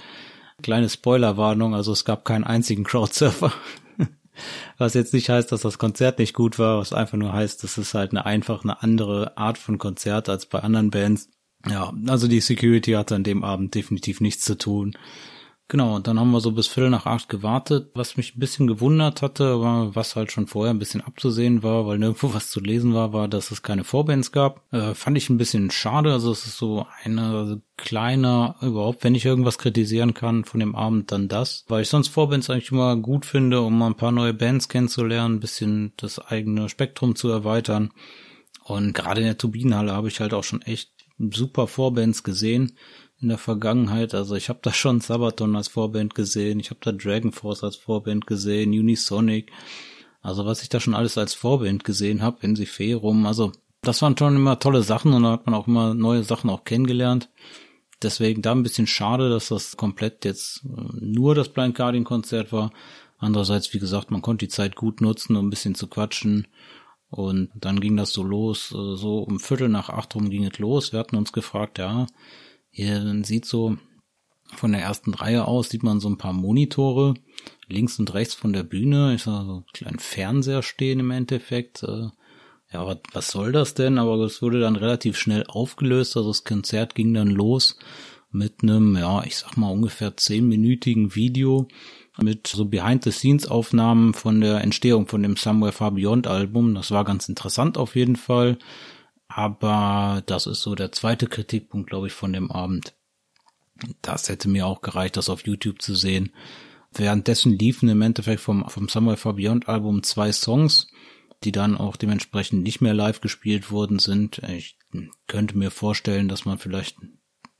Kleine 0.62 0.88
Spoilerwarnung, 0.88 1.74
also 1.74 1.90
es 1.90 2.04
gab 2.04 2.24
keinen 2.24 2.44
einzigen 2.44 2.84
Crowdsurfer. 2.84 3.52
Was 4.78 4.94
jetzt 4.94 5.12
nicht 5.12 5.28
heißt, 5.28 5.50
dass 5.50 5.62
das 5.62 5.78
Konzert 5.78 6.20
nicht 6.20 6.34
gut 6.34 6.60
war, 6.60 6.78
was 6.78 6.92
einfach 6.92 7.18
nur 7.18 7.32
heißt, 7.32 7.64
das 7.64 7.78
ist 7.78 7.94
halt 7.94 8.12
eine 8.12 8.24
einfach 8.24 8.62
eine 8.62 8.80
andere 8.80 9.36
Art 9.36 9.58
von 9.58 9.76
Konzert 9.76 10.28
als 10.28 10.46
bei 10.46 10.60
anderen 10.60 10.90
Bands. 10.90 11.28
Ja, 11.68 11.92
also 12.06 12.28
die 12.28 12.40
Security 12.40 12.92
hatte 12.92 13.16
an 13.16 13.24
dem 13.24 13.42
Abend 13.42 13.74
definitiv 13.74 14.20
nichts 14.20 14.44
zu 14.44 14.56
tun. 14.56 14.96
Genau, 15.70 15.94
und 15.94 16.08
dann 16.08 16.18
haben 16.18 16.32
wir 16.32 16.40
so 16.40 16.50
bis 16.50 16.66
Viertel 16.66 16.90
nach 16.90 17.06
acht 17.06 17.28
gewartet. 17.28 17.92
Was 17.94 18.16
mich 18.16 18.34
ein 18.34 18.40
bisschen 18.40 18.66
gewundert 18.66 19.22
hatte, 19.22 19.60
war, 19.60 19.94
was 19.94 20.16
halt 20.16 20.32
schon 20.32 20.48
vorher 20.48 20.74
ein 20.74 20.80
bisschen 20.80 21.00
abzusehen 21.00 21.62
war, 21.62 21.86
weil 21.86 21.96
nirgendwo 21.96 22.34
was 22.34 22.50
zu 22.50 22.58
lesen 22.58 22.92
war, 22.92 23.12
war, 23.12 23.28
dass 23.28 23.52
es 23.52 23.62
keine 23.62 23.84
Vorbands 23.84 24.32
gab. 24.32 24.64
Äh, 24.72 24.94
fand 24.94 25.16
ich 25.16 25.30
ein 25.30 25.38
bisschen 25.38 25.70
schade. 25.70 26.12
Also 26.12 26.32
es 26.32 26.44
ist 26.44 26.56
so 26.56 26.86
eine 27.04 27.62
kleiner, 27.76 28.56
überhaupt, 28.62 29.04
wenn 29.04 29.14
ich 29.14 29.24
irgendwas 29.24 29.58
kritisieren 29.58 30.12
kann 30.12 30.44
von 30.44 30.58
dem 30.58 30.74
Abend, 30.74 31.12
dann 31.12 31.28
das. 31.28 31.64
Weil 31.68 31.82
ich 31.82 31.88
sonst 31.88 32.08
Vorbands 32.08 32.50
eigentlich 32.50 32.72
immer 32.72 32.96
gut 32.96 33.24
finde, 33.24 33.60
um 33.60 33.78
mal 33.78 33.86
ein 33.86 33.96
paar 33.96 34.10
neue 34.10 34.34
Bands 34.34 34.68
kennenzulernen, 34.68 35.36
ein 35.36 35.40
bisschen 35.40 35.92
das 35.98 36.18
eigene 36.18 36.68
Spektrum 36.68 37.14
zu 37.14 37.28
erweitern. 37.28 37.92
Und 38.64 38.92
gerade 38.92 39.20
in 39.20 39.28
der 39.28 39.38
Turbinenhalle 39.38 39.92
habe 39.92 40.08
ich 40.08 40.18
halt 40.18 40.34
auch 40.34 40.44
schon 40.44 40.62
echt 40.62 40.90
super 41.16 41.68
Vorbands 41.68 42.24
gesehen 42.24 42.72
in 43.20 43.28
der 43.28 43.38
Vergangenheit. 43.38 44.14
Also 44.14 44.34
ich 44.34 44.48
habe 44.48 44.60
da 44.62 44.72
schon 44.72 45.00
Sabaton 45.00 45.56
als 45.56 45.68
Vorband 45.68 46.14
gesehen, 46.14 46.60
ich 46.60 46.70
habe 46.70 46.80
da 46.82 46.92
Dragon 46.92 47.32
Force 47.32 47.64
als 47.64 47.76
Vorband 47.76 48.26
gesehen, 48.26 48.70
Unisonic. 48.70 49.50
Also 50.22 50.46
was 50.46 50.62
ich 50.62 50.68
da 50.68 50.80
schon 50.80 50.94
alles 50.94 51.18
als 51.18 51.34
Vorband 51.34 51.84
gesehen 51.84 52.22
habe, 52.22 52.38
in 52.42 52.56
Seferum. 52.56 53.26
Also 53.26 53.52
das 53.82 54.02
waren 54.02 54.16
schon 54.16 54.36
immer 54.36 54.58
tolle 54.58 54.82
Sachen 54.82 55.12
und 55.12 55.22
da 55.22 55.32
hat 55.32 55.46
man 55.46 55.54
auch 55.54 55.66
immer 55.66 55.94
neue 55.94 56.22
Sachen 56.22 56.50
auch 56.50 56.64
kennengelernt. 56.64 57.30
Deswegen 58.02 58.42
da 58.42 58.52
ein 58.52 58.62
bisschen 58.62 58.86
schade, 58.86 59.28
dass 59.28 59.48
das 59.48 59.76
komplett 59.76 60.24
jetzt 60.24 60.64
äh, 60.64 60.68
nur 61.00 61.34
das 61.34 61.50
Blind 61.50 61.74
Guardian 61.74 62.04
Konzert 62.04 62.52
war. 62.52 62.72
Andererseits, 63.18 63.74
wie 63.74 63.78
gesagt, 63.78 64.10
man 64.10 64.22
konnte 64.22 64.46
die 64.46 64.50
Zeit 64.50 64.74
gut 64.76 65.02
nutzen, 65.02 65.36
um 65.36 65.46
ein 65.46 65.50
bisschen 65.50 65.74
zu 65.74 65.86
quatschen. 65.86 66.46
Und 67.10 67.50
dann 67.54 67.80
ging 67.80 67.96
das 67.96 68.12
so 68.12 68.22
los, 68.22 68.72
äh, 68.72 68.96
so 68.96 69.18
um 69.18 69.38
Viertel 69.38 69.68
nach 69.68 69.90
acht 69.90 70.14
rum 70.14 70.30
ging 70.30 70.46
es 70.46 70.58
los. 70.58 70.92
Wir 70.92 71.00
hatten 71.00 71.16
uns 71.16 71.32
gefragt, 71.32 71.78
ja, 71.78 72.06
Ihr 72.72 73.22
sieht 73.24 73.44
so 73.44 73.76
von 74.56 74.72
der 74.72 74.82
ersten 74.82 75.14
Reihe 75.14 75.46
aus, 75.46 75.68
sieht 75.68 75.82
man 75.82 76.00
so 76.00 76.08
ein 76.08 76.18
paar 76.18 76.32
Monitore 76.32 77.14
links 77.68 77.98
und 77.98 78.12
rechts 78.14 78.34
von 78.34 78.52
der 78.52 78.64
Bühne. 78.64 79.14
Ich 79.14 79.22
sag 79.22 79.44
so 79.44 79.52
einen 79.52 79.64
kleinen 79.72 79.98
Fernseher 79.98 80.62
stehen 80.62 81.00
im 81.00 81.10
Endeffekt. 81.10 81.82
Äh, 81.82 82.08
ja, 82.72 82.86
was, 82.86 82.98
was 83.12 83.30
soll 83.30 83.52
das 83.52 83.74
denn? 83.74 83.98
Aber 83.98 84.16
es 84.18 84.42
wurde 84.42 84.60
dann 84.60 84.76
relativ 84.76 85.16
schnell 85.16 85.44
aufgelöst. 85.46 86.16
Also 86.16 86.30
das 86.30 86.44
Konzert 86.44 86.94
ging 86.94 87.14
dann 87.14 87.28
los 87.28 87.78
mit 88.32 88.62
einem, 88.62 88.96
ja, 88.96 89.24
ich 89.24 89.36
sag 89.36 89.56
mal 89.56 89.70
ungefähr 89.70 90.16
zehnminütigen 90.16 91.14
Video 91.14 91.66
mit 92.20 92.46
so 92.46 92.64
Behind-the-Scenes-Aufnahmen 92.64 94.14
von 94.14 94.40
der 94.40 94.60
Entstehung 94.60 95.06
von 95.06 95.22
dem 95.22 95.36
Somewhere 95.36 95.72
Far 95.72 95.92
Beyond 95.92 96.26
Album. 96.26 96.74
Das 96.74 96.90
war 96.90 97.04
ganz 97.04 97.28
interessant 97.28 97.78
auf 97.78 97.96
jeden 97.96 98.16
Fall. 98.16 98.58
Aber 99.32 100.24
das 100.26 100.48
ist 100.48 100.60
so 100.60 100.74
der 100.74 100.90
zweite 100.90 101.28
Kritikpunkt, 101.28 101.88
glaube 101.88 102.08
ich, 102.08 102.12
von 102.12 102.32
dem 102.32 102.50
Abend. 102.50 102.94
Das 104.02 104.28
hätte 104.28 104.48
mir 104.48 104.66
auch 104.66 104.80
gereicht, 104.82 105.16
das 105.16 105.30
auf 105.30 105.46
YouTube 105.46 105.80
zu 105.80 105.94
sehen. 105.94 106.32
Währenddessen 106.92 107.56
liefen 107.56 107.88
im 107.88 108.02
Endeffekt 108.02 108.40
vom, 108.40 108.68
vom 108.68 108.88
Far 108.88 109.34
Beyond 109.34 109.68
Album 109.68 110.02
zwei 110.02 110.32
Songs, 110.32 110.88
die 111.44 111.52
dann 111.52 111.78
auch 111.78 111.96
dementsprechend 111.96 112.64
nicht 112.64 112.80
mehr 112.80 112.92
live 112.92 113.20
gespielt 113.20 113.70
worden 113.70 114.00
sind. 114.00 114.42
Ich 114.48 114.76
könnte 115.28 115.56
mir 115.56 115.70
vorstellen, 115.70 116.28
dass 116.28 116.44
man 116.44 116.58
vielleicht 116.58 116.96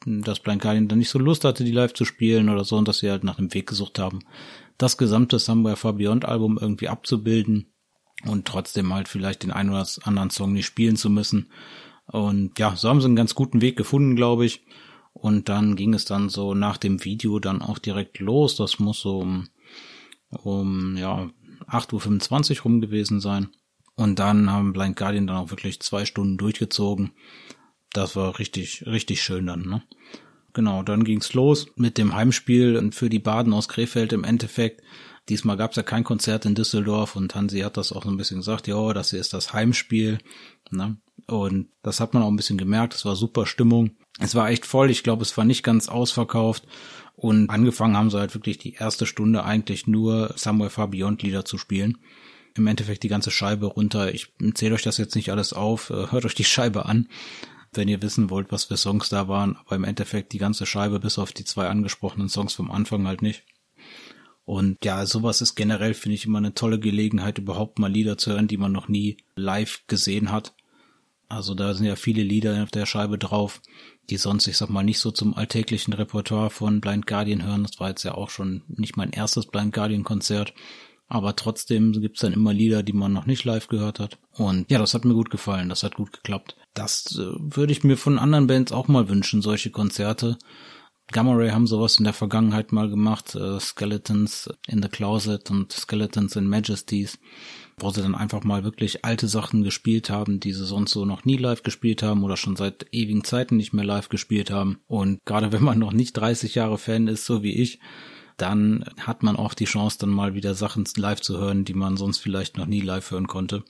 das 0.05 0.41
Blind 0.41 0.63
Guardian 0.63 0.89
dann 0.89 0.99
nicht 0.99 1.11
so 1.11 1.21
Lust 1.21 1.45
hatte, 1.45 1.63
die 1.63 1.71
live 1.71 1.95
zu 1.95 2.05
spielen 2.05 2.49
oder 2.49 2.65
so, 2.65 2.77
und 2.77 2.89
dass 2.89 2.99
sie 2.99 3.11
halt 3.11 3.23
nach 3.23 3.39
einem 3.39 3.55
Weg 3.55 3.69
gesucht 3.69 4.01
haben, 4.01 4.19
das 4.77 4.97
gesamte 4.97 5.39
Somewhere 5.39 5.77
Far 5.77 5.93
Beyond 5.93 6.25
Album 6.25 6.59
irgendwie 6.61 6.89
abzubilden 6.89 7.73
und 8.27 8.47
trotzdem 8.47 8.93
halt 8.93 9.09
vielleicht 9.09 9.43
den 9.43 9.51
einen 9.51 9.71
oder 9.71 9.87
anderen 10.05 10.31
Song 10.31 10.53
nicht 10.53 10.67
spielen 10.67 10.97
zu 10.97 11.11
müssen. 11.11 11.49
Und 12.07 12.59
ja, 12.59 12.75
so 12.77 12.89
haben 12.89 13.01
sie 13.01 13.07
einen 13.07 13.17
ganz 13.17 13.35
guten 13.35 13.61
Weg 13.61 13.77
gefunden, 13.77 14.17
glaube 14.17 14.45
ich. 14.45 14.63
Und 15.13 15.49
dann 15.49 15.77
ging 15.77 15.95
es 15.95 16.05
dann 16.05 16.29
so 16.29 16.55
nach 16.55 16.77
dem 16.77 17.05
Video 17.05 17.39
dann 17.39 17.63
auch 17.63 17.79
direkt 17.79 18.19
los. 18.19 18.57
Das 18.57 18.79
muss 18.79 19.01
so 19.01 19.19
um, 19.19 19.49
um 20.31 20.97
ja, 20.97 21.31
8.25 21.69 22.59
Uhr 22.59 22.63
rum 22.63 22.81
gewesen 22.81 23.21
sein. 23.21 23.49
Und 23.95 24.19
dann 24.19 24.51
haben 24.51 24.73
Blind 24.73 24.97
Guardian 24.97 25.27
dann 25.27 25.37
auch 25.37 25.51
wirklich 25.51 25.81
zwei 25.81 26.05
Stunden 26.05 26.39
durchgezogen. 26.39 27.13
Das 27.93 28.17
war 28.17 28.39
richtig, 28.39 28.87
richtig 28.87 29.23
schön 29.23 29.47
dann, 29.47 29.63
ne? 29.63 29.83
Genau, 30.53 30.83
dann 30.83 31.05
ging's 31.05 31.33
los 31.35 31.69
mit 31.77 31.97
dem 31.97 32.15
Heimspiel 32.15 32.91
für 32.93 33.09
die 33.09 33.21
Baden 33.21 33.53
aus 33.53 33.69
Krefeld 33.69 34.13
im 34.13 34.25
Endeffekt. 34.25 34.83
Diesmal 35.31 35.57
gab 35.57 35.71
es 35.71 35.77
ja 35.77 35.85
kein 35.85 36.03
Konzert 36.03 36.45
in 36.45 36.57
Düsseldorf 36.57 37.15
und 37.15 37.37
Hansi 37.37 37.61
hat 37.61 37.77
das 37.77 37.93
auch 37.93 38.03
so 38.03 38.11
ein 38.11 38.17
bisschen 38.17 38.39
gesagt, 38.39 38.67
ja, 38.67 38.93
das 38.93 39.11
hier 39.11 39.21
ist 39.21 39.33
das 39.33 39.53
Heimspiel. 39.53 40.19
Ne? 40.73 40.97
Und 41.29 41.69
das 41.83 42.01
hat 42.01 42.15
man 42.15 42.25
auch 42.25 42.29
ein 42.29 42.37
bisschen 42.37 42.59
gemerkt, 42.59 42.95
es 42.95 43.05
war 43.05 43.15
super 43.15 43.47
Stimmung. 43.47 43.93
Es 44.19 44.35
war 44.35 44.51
echt 44.51 44.67
voll, 44.67 44.91
ich 44.91 45.05
glaube, 45.05 45.23
es 45.23 45.37
war 45.37 45.45
nicht 45.45 45.63
ganz 45.63 45.89
ausverkauft. 45.89 46.67
Und 47.15 47.49
angefangen 47.49 47.97
haben 47.97 48.11
sie 48.11 48.19
halt 48.19 48.35
wirklich 48.35 48.59
die 48.59 48.75
erste 48.75 49.07
Stunde 49.07 49.45
eigentlich 49.45 49.87
nur 49.87 50.35
Somewhere 50.37 50.71
Far 50.71 50.91
Lieder 50.91 51.45
zu 51.45 51.59
spielen. 51.59 51.99
Im 52.57 52.67
Endeffekt 52.67 53.05
die 53.05 53.09
ganze 53.09 53.31
Scheibe 53.31 53.67
runter. 53.67 54.13
Ich 54.13 54.33
zähle 54.55 54.75
euch 54.75 54.83
das 54.83 54.99
jetzt 54.99 55.15
nicht 55.15 55.31
alles 55.31 55.53
auf, 55.53 55.91
äh, 55.91 56.11
hört 56.11 56.25
euch 56.25 56.35
die 56.35 56.43
Scheibe 56.43 56.87
an, 56.87 57.09
wenn 57.73 57.87
ihr 57.87 58.03
wissen 58.03 58.31
wollt, 58.31 58.51
was 58.51 58.65
für 58.65 58.77
Songs 58.77 59.11
da 59.11 59.29
waren. 59.29 59.57
Aber 59.65 59.77
im 59.77 59.85
Endeffekt 59.85 60.33
die 60.33 60.39
ganze 60.39 60.67
Scheibe 60.67 60.99
bis 60.99 61.21
auf 61.21 61.31
die 61.31 61.45
zwei 61.45 61.69
angesprochenen 61.69 62.29
Songs 62.29 62.55
vom 62.55 62.73
Anfang 62.73 63.07
halt 63.07 63.23
nicht. 63.23 63.45
Und 64.45 64.85
ja, 64.85 65.07
sowas 65.07 65.41
ist 65.43 65.55
generell, 65.55 65.95
finde 65.95 66.15
ich, 66.17 66.27
immer 66.27 66.39
eine 66.39 66.55
tolle 66.55 66.81
Gelegenheit, 66.81 67.39
überhaupt 67.39 67.79
mal 67.79 67.91
Lieder 67.91 68.19
zu 68.19 68.33
hören, 68.33 68.49
die 68.49 68.57
man 68.57 68.73
noch 68.73 68.89
nie 68.89 69.19
live 69.37 69.83
gesehen 69.87 70.33
hat. 70.33 70.55
Also 71.29 71.55
da 71.55 71.75
sind 71.75 71.87
ja 71.87 71.95
viele 71.95 72.25
Lieder 72.25 72.63
auf 72.63 72.73
der 72.73 72.87
Scheibe 72.87 73.17
drauf, 73.17 73.63
die 74.11 74.17
sonst, 74.17 74.49
ich 74.49 74.57
sag 74.57 74.69
mal, 74.69 74.83
nicht 74.83 74.99
so 74.99 75.13
zum 75.13 75.35
alltäglichen 75.35 75.93
Repertoire 75.93 76.51
von 76.51 76.81
Blind 76.81 77.07
Guardian 77.07 77.45
hören. 77.45 77.63
Das 77.63 77.79
war 77.79 77.91
jetzt 77.91 78.03
ja 78.03 78.15
auch 78.15 78.31
schon 78.31 78.63
nicht 78.67 78.97
mein 78.97 79.11
erstes 79.11 79.47
Blind 79.47 79.73
Guardian 79.73 80.03
Konzert. 80.03 80.53
Aber 81.07 81.35
trotzdem 81.35 81.93
gibt's 81.93 82.21
dann 82.21 82.33
immer 82.33 82.53
Lieder, 82.53 82.83
die 82.83 82.93
man 82.93 83.13
noch 83.13 83.27
nicht 83.27 83.45
live 83.45 83.69
gehört 83.69 83.99
hat. 83.99 84.19
Und 84.33 84.71
ja, 84.71 84.79
das 84.79 84.95
hat 84.95 85.05
mir 85.05 85.15
gut 85.15 85.31
gefallen, 85.31 85.69
das 85.69 85.83
hat 85.83 85.97
gut 85.97 86.13
geklappt. 86.13 86.57
Das 86.73 87.17
äh, 87.17 87.33
würde 87.37 87.73
ich 87.73 87.85
mir 87.85 87.97
von 87.97 88.19
anderen 88.19 88.47
Bands 88.47 88.71
auch 88.73 88.87
mal 88.89 89.09
wünschen, 89.09 89.43
solche 89.43 89.71
Konzerte. 89.71 90.39
Gamma 91.13 91.33
Ray 91.33 91.51
haben 91.51 91.67
sowas 91.67 91.99
in 91.99 92.05
der 92.05 92.13
Vergangenheit 92.13 92.71
mal 92.71 92.89
gemacht, 92.89 93.35
äh, 93.35 93.59
Skeletons 93.59 94.49
in 94.69 94.81
the 94.81 94.89
Closet 94.89 95.51
und 95.51 95.73
Skeletons 95.73 96.37
in 96.37 96.47
Majesties, 96.47 97.19
wo 97.79 97.91
sie 97.91 98.01
dann 98.01 98.15
einfach 98.15 98.45
mal 98.45 98.63
wirklich 98.63 99.05
alte 99.05 99.27
Sachen 99.27 99.65
gespielt 99.65 100.09
haben, 100.09 100.39
die 100.39 100.53
sie 100.53 100.65
sonst 100.65 100.93
so 100.93 101.05
noch 101.05 101.25
nie 101.25 101.37
live 101.37 101.65
gespielt 101.65 102.05
haben 102.05 102.23
oder 102.23 102.37
schon 102.37 102.55
seit 102.55 102.87
ewigen 102.93 103.25
Zeiten 103.25 103.57
nicht 103.57 103.73
mehr 103.73 103.85
live 103.85 104.09
gespielt 104.09 104.53
haben. 104.53 104.79
Und 104.87 105.19
gerade 105.25 105.51
wenn 105.53 105.65
man 105.65 105.81
noch 105.81 105.93
nicht 105.93 106.13
30 106.13 106.55
Jahre 106.55 106.79
Fan 106.79 107.09
ist, 107.09 107.27
so 107.27 107.43
wie 107.43 107.55
ich, 107.55 107.81
dann 108.37 108.85
hat 109.01 109.25
man 109.25 109.35
auch 109.35 109.55
die 109.55 109.65
Chance, 109.65 109.99
dann 109.99 110.11
mal 110.11 110.35
wieder 110.35 110.55
Sachen 110.55 110.87
live 110.97 111.21
zu 111.21 111.39
hören, 111.39 111.65
die 111.65 111.75
man 111.75 111.97
sonst 111.97 112.19
vielleicht 112.19 112.57
noch 112.57 112.67
nie 112.67 112.81
live 112.81 113.11
hören 113.11 113.27
konnte. 113.27 113.65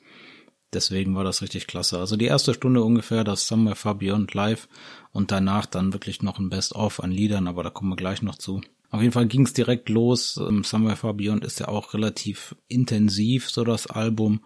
Deswegen 0.73 1.17
war 1.17 1.25
das 1.25 1.43
richtig 1.43 1.67
klasse. 1.67 1.99
Also 1.99 2.17
die 2.17 2.27
erste 2.27 2.55
Stunde 2.55 2.83
ungefähr 2.83 3.25
das 3.25 3.47
Somewhere 3.47 3.75
Far 3.75 3.97
Beyond 3.97 4.35
live 4.35 4.69
und 5.12 5.33
danach 5.33 5.67
dann 5.67 5.93
wirklich 5.93 6.23
noch 6.23 6.39
ein 6.39 6.49
Best-of 6.49 7.03
an 7.03 7.11
Liedern, 7.11 7.49
aber 7.49 7.65
da 7.65 7.71
kommen 7.71 7.91
wir 7.91 7.97
gleich 7.97 8.23
noch 8.23 8.37
zu. 8.37 8.61
Auf 8.91 9.00
jeden 9.00 9.12
Fall 9.12 9.27
ging 9.27 9.45
es 9.45 9.53
direkt 9.53 9.89
los. 9.89 10.37
Ähm, 10.37 10.65
Somewhere 10.65 10.97
Far 10.97 11.15
Beyond 11.15 11.45
ist 11.45 11.61
ja 11.61 11.69
auch 11.69 11.95
relativ 11.95 12.55
intensiv, 12.69 13.50
so 13.50 13.65
das 13.65 13.89
Album. 13.89 14.45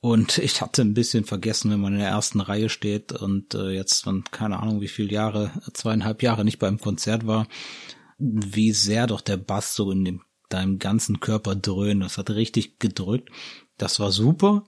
Und 0.00 0.36
ich 0.38 0.60
hatte 0.60 0.82
ein 0.82 0.94
bisschen 0.94 1.24
vergessen, 1.24 1.70
wenn 1.70 1.80
man 1.80 1.94
in 1.94 2.00
der 2.00 2.08
ersten 2.08 2.40
Reihe 2.40 2.68
steht 2.68 3.12
und 3.12 3.54
äh, 3.54 3.70
jetzt 3.70 4.04
von 4.04 4.24
keine 4.24 4.60
Ahnung 4.60 4.82
wie 4.82 4.88
viele 4.88 5.12
Jahre, 5.12 5.50
zweieinhalb 5.72 6.22
Jahre 6.22 6.44
nicht 6.44 6.58
beim 6.58 6.78
Konzert 6.78 7.26
war, 7.26 7.46
wie 8.18 8.72
sehr 8.72 9.06
doch 9.06 9.22
der 9.22 9.38
Bass 9.38 9.74
so 9.74 9.90
in 9.90 10.04
dem, 10.04 10.20
deinem 10.50 10.78
ganzen 10.78 11.20
Körper 11.20 11.54
dröhnt. 11.54 12.02
Das 12.02 12.18
hat 12.18 12.30
richtig 12.30 12.78
gedrückt. 12.78 13.30
Das 13.78 13.98
war 13.98 14.12
super. 14.12 14.64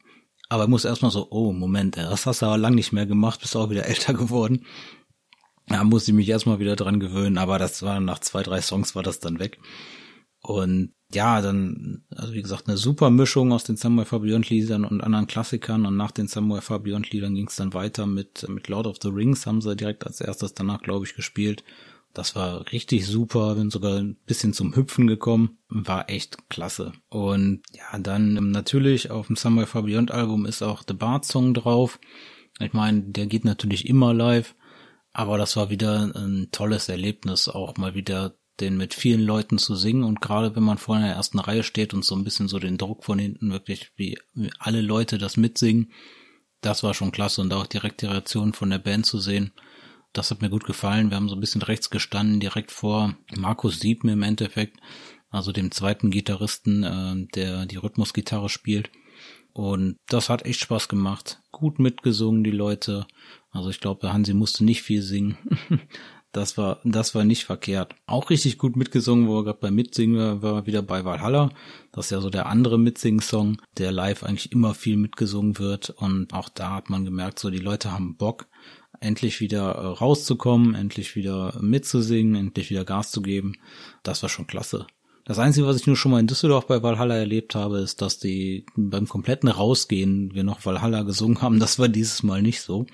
Aber 0.49 0.65
ich 0.65 0.69
muss 0.69 0.85
erstmal 0.85 1.11
so, 1.11 1.29
oh, 1.31 1.53
Moment, 1.53 1.97
das 1.97 2.27
hast 2.27 2.43
du 2.43 2.47
aber 2.47 2.59
lang 2.59 2.75
nicht 2.75 2.93
mehr 2.93 3.07
gemacht, 3.07 3.41
bist 3.41 3.57
auch 3.57 3.71
wieder 3.71 3.87
älter 3.87 4.15
geworden. 4.15 4.65
Da 5.69 5.83
musste 5.83 6.13
ich 6.13 6.17
mich 6.17 6.29
erstmal 6.29 6.61
wieder 6.61 6.77
dran 6.77 7.01
gewöhnen, 7.01 7.39
aber 7.39 7.59
das 7.59 7.83
war 7.83 7.99
nach 8.01 8.21
zwei, 8.21 8.43
drei 8.43 8.61
Songs 8.61 8.95
war 8.95 9.03
das 9.03 9.19
dann 9.19 9.41
weg. 9.41 9.59
Und 10.41 10.93
ja, 11.13 11.41
dann, 11.41 12.05
also 12.15 12.33
wie 12.33 12.43
gesagt, 12.43 12.69
eine 12.69 12.77
super 12.77 13.11
Mischung 13.11 13.53
aus 13.53 13.65
den 13.65 13.77
Samuel 13.77 14.07
Beyond 14.07 14.49
Liedern 14.49 14.85
und 14.85 15.01
anderen 15.01 15.27
Klassikern 15.27 15.87
und 15.87 15.97
nach 15.97 16.13
den 16.13 16.29
Samuel 16.29 16.63
Beyond 16.79 17.11
Liedern 17.11 17.35
ging 17.35 17.49
es 17.49 17.57
dann 17.57 17.75
weiter 17.75 18.07
mit, 18.07 18.49
mit 18.49 18.69
Lord 18.69 18.87
of 18.87 18.99
the 19.03 19.09
Rings, 19.09 19.47
haben 19.47 19.61
sie 19.61 19.77
direkt 19.77 20.07
als 20.07 20.21
erstes 20.21 20.55
danach, 20.55 20.83
glaube 20.83 21.05
ich, 21.07 21.15
gespielt. 21.15 21.65
Das 22.17 22.35
war 22.35 22.73
richtig 22.73 23.07
super, 23.07 23.57
bin 23.57 23.69
sogar 23.69 23.99
ein 23.99 24.17
bisschen 24.25 24.55
zum 24.55 24.75
Hüpfen 24.75 25.07
gekommen. 25.07 25.59
War 25.69 26.09
echt 26.09 26.49
klasse. 26.49 26.93
Und 27.11 27.61
ja, 27.75 27.99
dann 27.99 28.53
natürlich 28.53 29.11
auf 29.11 29.27
dem 29.27 29.37
Somewhere 29.37 29.67
Far 29.67 29.85
Album 29.85 30.47
ist 30.47 30.63
auch 30.63 30.83
The 30.89 30.95
Bard 30.95 31.27
Song 31.27 31.53
drauf. 31.53 32.01
Ich 32.59 32.73
meine, 32.73 33.03
der 33.03 33.27
geht 33.27 33.45
natürlich 33.45 33.87
immer 33.87 34.15
live. 34.15 34.55
Aber 35.13 35.37
das 35.37 35.57
war 35.57 35.69
wieder 35.69 36.11
ein 36.15 36.49
tolles 36.53 36.89
Erlebnis, 36.89 37.49
auch 37.49 37.77
mal 37.77 37.95
wieder 37.95 38.39
den 38.61 38.79
mit 38.79 38.95
vielen 38.95 39.21
Leuten 39.21 39.59
zu 39.59 39.75
singen 39.75 40.03
und 40.03 40.23
gerade 40.23 40.57
wenn 40.57 40.63
man 40.63 40.79
vor 40.79 40.97
in 40.97 41.03
der 41.03 41.13
ersten 41.13 41.39
Reihe 41.39 41.63
steht 41.63 41.93
und 41.93 42.07
so 42.07 42.15
ein 42.15 42.25
bisschen 42.25 42.49
so 42.49 42.59
den 42.59 42.79
Druck 42.79 43.05
von 43.05 43.19
hinten 43.19 43.53
wirklich 43.53 43.93
wie 43.97 44.19
alle 44.59 44.81
Leute 44.81 45.19
das 45.19 45.37
mitsingen, 45.37 45.93
das 46.63 46.83
war 46.83 46.95
schon 46.95 47.13
klasse 47.13 47.43
und 47.43 47.53
auch 47.53 47.67
direkt 47.67 48.01
die 48.01 48.07
Reaktion 48.07 48.55
von 48.55 48.71
der 48.71 48.79
Band 48.79 49.05
zu 49.05 49.19
sehen, 49.19 49.53
das 50.17 50.31
hat 50.31 50.41
mir 50.41 50.51
gut 50.51 50.65
gefallen. 50.65 51.11
Wir 51.11 51.17
haben 51.17 51.29
so 51.29 51.37
ein 51.37 51.41
bisschen 51.41 51.63
rechts 51.63 51.91
gestanden, 51.91 52.41
direkt 52.41 52.73
vor 52.73 53.15
Markus 53.37 53.81
Sieben 53.81 54.09
im 54.09 54.23
Endeffekt, 54.23 54.79
also 55.31 55.53
dem 55.53 55.71
zweiten 55.71 56.11
Gitarristen, 56.11 56.83
äh, 56.83 57.27
der 57.35 57.67
die 57.67 57.77
Rhythmusgitarre 57.77 58.49
spielt. 58.49 58.91
Und 59.53 59.97
das 60.09 60.29
hat 60.29 60.45
echt 60.45 60.61
Spaß 60.61 60.89
gemacht. 60.89 61.41
Gut 61.51 61.79
mitgesungen, 61.79 62.45
die 62.45 62.51
Leute. 62.51 63.07
Also 63.51 63.71
ich 63.71 63.81
glaube, 63.81 64.13
Hansi 64.13 64.35
musste 64.35 64.65
nicht 64.65 64.83
viel 64.83 65.03
singen. 65.03 65.39
das 66.33 66.59
war, 66.59 66.81
das 66.85 67.15
war 67.15 67.25
nicht 67.25 67.45
verkehrt. 67.45 67.95
Auch 68.07 68.29
richtig 68.29 68.59
gut 68.59 68.77
mitgesungen, 68.77 69.27
wo 69.27 69.39
er 69.39 69.45
gerade 69.45 69.61
beim 69.61 69.75
Mitsingen 69.75 70.17
war, 70.17 70.43
war 70.43 70.67
wieder 70.67 70.83
bei 70.83 71.05
Valhalla. 71.05 71.51
Das 71.93 72.07
ist 72.07 72.11
ja 72.11 72.21
so 72.21 72.29
der 72.29 72.47
andere 72.47 72.79
Mitsingen-Song, 72.79 73.57
der 73.79 73.93
live 73.93 74.25
eigentlich 74.25 74.53
immer 74.53 74.75
viel 74.75 74.99
mitgesungen 74.99 75.59
wird. 75.59 75.91
Und 75.91 76.35
auch 76.35 76.51
da 76.51 76.75
hat 76.75 76.91
man 76.91 77.07
gemerkt, 77.07 77.39
so 77.39 77.49
die 77.49 77.59
Leute 77.59 77.93
haben 77.93 78.17
Bock 78.17 78.49
endlich 79.01 79.41
wieder 79.41 79.75
äh, 79.75 79.87
rauszukommen, 79.87 80.75
endlich 80.75 81.17
wieder 81.17 81.59
mitzusingen, 81.61 82.35
endlich 82.35 82.71
wieder 82.71 82.85
Gas 82.85 83.11
zu 83.11 83.23
geben. 83.23 83.55
Das 84.03 84.23
war 84.23 84.29
schon 84.29 84.47
klasse. 84.47 84.87
Das 85.25 85.41
Einzige, 85.41 85.67
was 85.67 85.77
ich 85.77 85.87
nur 85.87 85.97
schon 85.97 86.13
mal 86.13 86.21
in 86.21 86.29
Düsseldorf 86.29 86.69
bei 86.69 86.83
Valhalla 86.83 87.17
erlebt 87.17 87.57
habe, 87.57 87.79
ist, 87.79 88.01
dass 88.01 88.21
die 88.21 88.65
beim 88.77 89.09
kompletten 89.09 89.49
Rausgehen 89.49 90.33
wir 90.35 90.45
noch 90.45 90.65
Valhalla 90.65 91.03
gesungen 91.03 91.43
haben. 91.43 91.59
Das 91.59 91.81
war 91.81 91.89
dieses 91.89 92.23
Mal 92.23 92.43
nicht 92.43 92.61
so. 92.61 92.87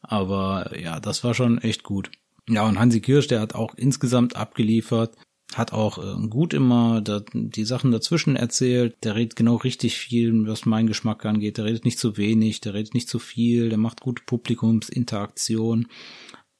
Aber 0.00 0.78
ja, 0.80 1.00
das 1.00 1.22
war 1.22 1.34
schon 1.34 1.58
echt 1.58 1.82
gut. 1.82 2.10
Ja, 2.48 2.66
und 2.66 2.78
Hansi 2.78 3.00
Kirsch, 3.00 3.26
der 3.26 3.40
hat 3.40 3.54
auch 3.54 3.74
insgesamt 3.74 4.36
abgeliefert 4.36 5.14
hat 5.54 5.72
auch 5.72 5.98
äh, 5.98 6.28
gut 6.28 6.54
immer 6.54 7.02
die 7.02 7.64
Sachen 7.64 7.90
dazwischen 7.90 8.36
erzählt. 8.36 8.96
Der 9.02 9.16
redet 9.16 9.36
genau 9.36 9.56
richtig 9.56 9.96
viel, 9.96 10.46
was 10.46 10.66
mein 10.66 10.86
Geschmack 10.86 11.24
angeht. 11.24 11.58
Der 11.58 11.64
redet 11.64 11.84
nicht 11.84 11.98
zu 11.98 12.16
wenig, 12.16 12.60
der 12.60 12.74
redet 12.74 12.94
nicht 12.94 13.08
zu 13.08 13.18
viel, 13.18 13.68
der 13.68 13.78
macht 13.78 14.00
gute 14.00 14.22
Publikumsinteraktion. 14.24 15.88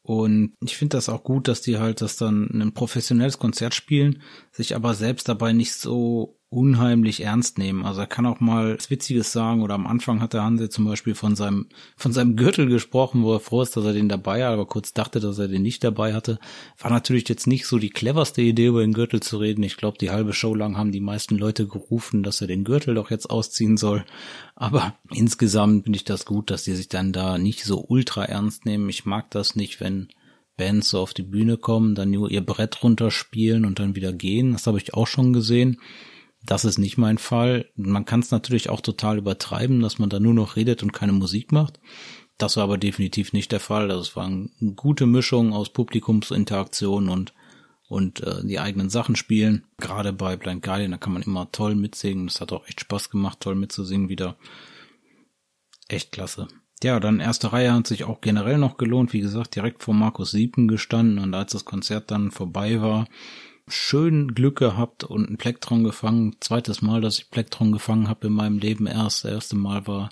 Und 0.02 0.54
ich 0.64 0.76
finde 0.76 0.96
das 0.96 1.08
auch 1.08 1.22
gut, 1.22 1.46
dass 1.46 1.60
die 1.60 1.78
halt 1.78 2.00
das 2.00 2.16
dann 2.16 2.48
ein 2.52 2.74
professionelles 2.74 3.38
Konzert 3.38 3.74
spielen, 3.74 4.22
sich 4.50 4.74
aber 4.74 4.94
selbst 4.94 5.28
dabei 5.28 5.52
nicht 5.52 5.74
so 5.74 6.39
unheimlich 6.50 7.22
ernst 7.22 7.58
nehmen. 7.58 7.84
Also 7.84 8.00
er 8.00 8.08
kann 8.08 8.26
auch 8.26 8.40
mal 8.40 8.76
was 8.76 8.90
Witziges 8.90 9.30
sagen 9.30 9.62
oder 9.62 9.74
am 9.74 9.86
Anfang 9.86 10.20
hat 10.20 10.32
der 10.32 10.42
Hanse 10.42 10.68
zum 10.68 10.84
Beispiel 10.84 11.14
von 11.14 11.36
seinem, 11.36 11.68
von 11.96 12.12
seinem 12.12 12.34
Gürtel 12.34 12.66
gesprochen, 12.66 13.22
wo 13.22 13.34
er 13.34 13.40
froh 13.40 13.62
ist, 13.62 13.76
dass 13.76 13.84
er 13.84 13.92
den 13.92 14.08
dabei 14.08 14.44
hat, 14.44 14.52
aber 14.52 14.66
kurz 14.66 14.92
dachte, 14.92 15.20
dass 15.20 15.38
er 15.38 15.46
den 15.46 15.62
nicht 15.62 15.84
dabei 15.84 16.12
hatte. 16.12 16.40
War 16.76 16.90
natürlich 16.90 17.28
jetzt 17.28 17.46
nicht 17.46 17.66
so 17.66 17.78
die 17.78 17.90
cleverste 17.90 18.42
Idee, 18.42 18.66
über 18.66 18.80
den 18.80 18.94
Gürtel 18.94 19.20
zu 19.20 19.38
reden. 19.38 19.62
Ich 19.62 19.76
glaube, 19.76 19.98
die 19.98 20.10
halbe 20.10 20.32
Show 20.32 20.52
lang 20.56 20.76
haben 20.76 20.90
die 20.90 21.00
meisten 21.00 21.38
Leute 21.38 21.68
gerufen, 21.68 22.24
dass 22.24 22.40
er 22.40 22.48
den 22.48 22.64
Gürtel 22.64 22.96
doch 22.96 23.12
jetzt 23.12 23.30
ausziehen 23.30 23.76
soll. 23.76 24.04
Aber 24.56 24.94
insgesamt 25.14 25.84
finde 25.84 25.98
ich 25.98 26.04
das 26.04 26.24
gut, 26.24 26.50
dass 26.50 26.64
die 26.64 26.74
sich 26.74 26.88
dann 26.88 27.12
da 27.12 27.38
nicht 27.38 27.62
so 27.62 27.84
ultra 27.86 28.24
ernst 28.24 28.66
nehmen. 28.66 28.88
Ich 28.88 29.04
mag 29.04 29.30
das 29.30 29.54
nicht, 29.54 29.80
wenn 29.80 30.08
Bands 30.56 30.90
so 30.90 30.98
auf 30.98 31.14
die 31.14 31.22
Bühne 31.22 31.58
kommen, 31.58 31.94
dann 31.94 32.10
nur 32.10 32.28
ihr 32.28 32.44
Brett 32.44 32.82
runterspielen 32.82 33.64
und 33.64 33.78
dann 33.78 33.94
wieder 33.94 34.12
gehen. 34.12 34.52
Das 34.52 34.66
habe 34.66 34.78
ich 34.78 34.94
auch 34.94 35.06
schon 35.06 35.32
gesehen. 35.32 35.78
Das 36.44 36.64
ist 36.64 36.78
nicht 36.78 36.96
mein 36.96 37.18
Fall. 37.18 37.66
Man 37.76 38.04
kann 38.04 38.20
es 38.20 38.30
natürlich 38.30 38.70
auch 38.70 38.80
total 38.80 39.18
übertreiben, 39.18 39.80
dass 39.80 39.98
man 39.98 40.08
da 40.08 40.20
nur 40.20 40.34
noch 40.34 40.56
redet 40.56 40.82
und 40.82 40.92
keine 40.92 41.12
Musik 41.12 41.52
macht. 41.52 41.78
Das 42.38 42.56
war 42.56 42.64
aber 42.64 42.78
definitiv 42.78 43.32
nicht 43.32 43.52
der 43.52 43.60
Fall. 43.60 43.90
Also 43.90 44.02
es 44.02 44.16
war 44.16 44.26
eine 44.26 44.48
gute 44.74 45.06
Mischung 45.06 45.52
aus 45.52 45.70
Publikumsinteraktion 45.70 47.08
und 47.08 47.34
und 47.90 48.20
äh, 48.20 48.46
die 48.46 48.60
eigenen 48.60 48.88
Sachen 48.88 49.16
spielen. 49.16 49.64
Gerade 49.78 50.12
bei 50.12 50.36
Blind 50.36 50.62
Guardian, 50.62 50.92
da 50.92 50.96
kann 50.96 51.12
man 51.12 51.22
immer 51.22 51.50
toll 51.50 51.74
mitsingen. 51.74 52.28
Das 52.28 52.40
hat 52.40 52.52
auch 52.52 52.66
echt 52.68 52.80
Spaß 52.80 53.10
gemacht, 53.10 53.40
toll 53.40 53.56
mitzusingen 53.56 54.08
wieder. 54.08 54.36
Echt 55.88 56.12
klasse. 56.12 56.46
Ja, 56.84 57.00
dann 57.00 57.18
erste 57.18 57.52
Reihe 57.52 57.74
hat 57.74 57.88
sich 57.88 58.04
auch 58.04 58.20
generell 58.20 58.58
noch 58.58 58.76
gelohnt. 58.76 59.12
Wie 59.12 59.20
gesagt, 59.20 59.56
direkt 59.56 59.82
vor 59.82 59.92
Markus 59.92 60.30
Sieben 60.30 60.68
gestanden 60.68 61.18
und 61.18 61.34
als 61.34 61.50
das 61.50 61.64
Konzert 61.64 62.12
dann 62.12 62.30
vorbei 62.30 62.80
war, 62.80 63.08
schön 63.70 64.34
Glück 64.34 64.58
gehabt 64.58 65.04
und 65.04 65.30
ein 65.30 65.36
Plektron 65.36 65.84
gefangen. 65.84 66.36
Zweites 66.40 66.82
Mal, 66.82 67.00
dass 67.00 67.18
ich 67.18 67.30
Plektron 67.30 67.72
gefangen 67.72 68.08
habe 68.08 68.26
in 68.28 68.32
meinem 68.32 68.58
Leben 68.58 68.86
erst. 68.86 69.24
Das 69.24 69.32
erste 69.32 69.56
Mal 69.56 69.86
war 69.86 70.10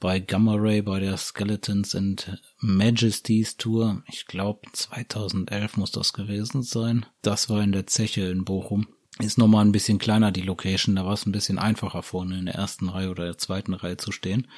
bei 0.00 0.20
Gamma 0.20 0.54
Ray 0.56 0.82
bei 0.82 1.00
der 1.00 1.16
Skeletons 1.16 1.94
and 1.94 2.42
Majesties 2.58 3.56
Tour. 3.56 4.02
Ich 4.06 4.26
glaube 4.26 4.60
2011 4.72 5.76
muss 5.76 5.92
das 5.92 6.12
gewesen 6.12 6.62
sein. 6.62 7.06
Das 7.22 7.48
war 7.48 7.62
in 7.62 7.72
der 7.72 7.86
Zeche 7.86 8.22
in 8.22 8.44
Bochum. 8.44 8.86
Ist 9.20 9.38
nochmal 9.38 9.64
ein 9.64 9.72
bisschen 9.72 9.98
kleiner 9.98 10.32
die 10.32 10.42
Location, 10.42 10.96
da 10.96 11.06
war 11.06 11.12
es 11.12 11.24
ein 11.24 11.32
bisschen 11.32 11.58
einfacher 11.58 12.02
vorne 12.02 12.38
in 12.38 12.46
der 12.46 12.56
ersten 12.56 12.88
Reihe 12.88 13.10
oder 13.10 13.24
der 13.24 13.38
zweiten 13.38 13.72
Reihe 13.72 13.96
zu 13.96 14.10
stehen. 14.10 14.48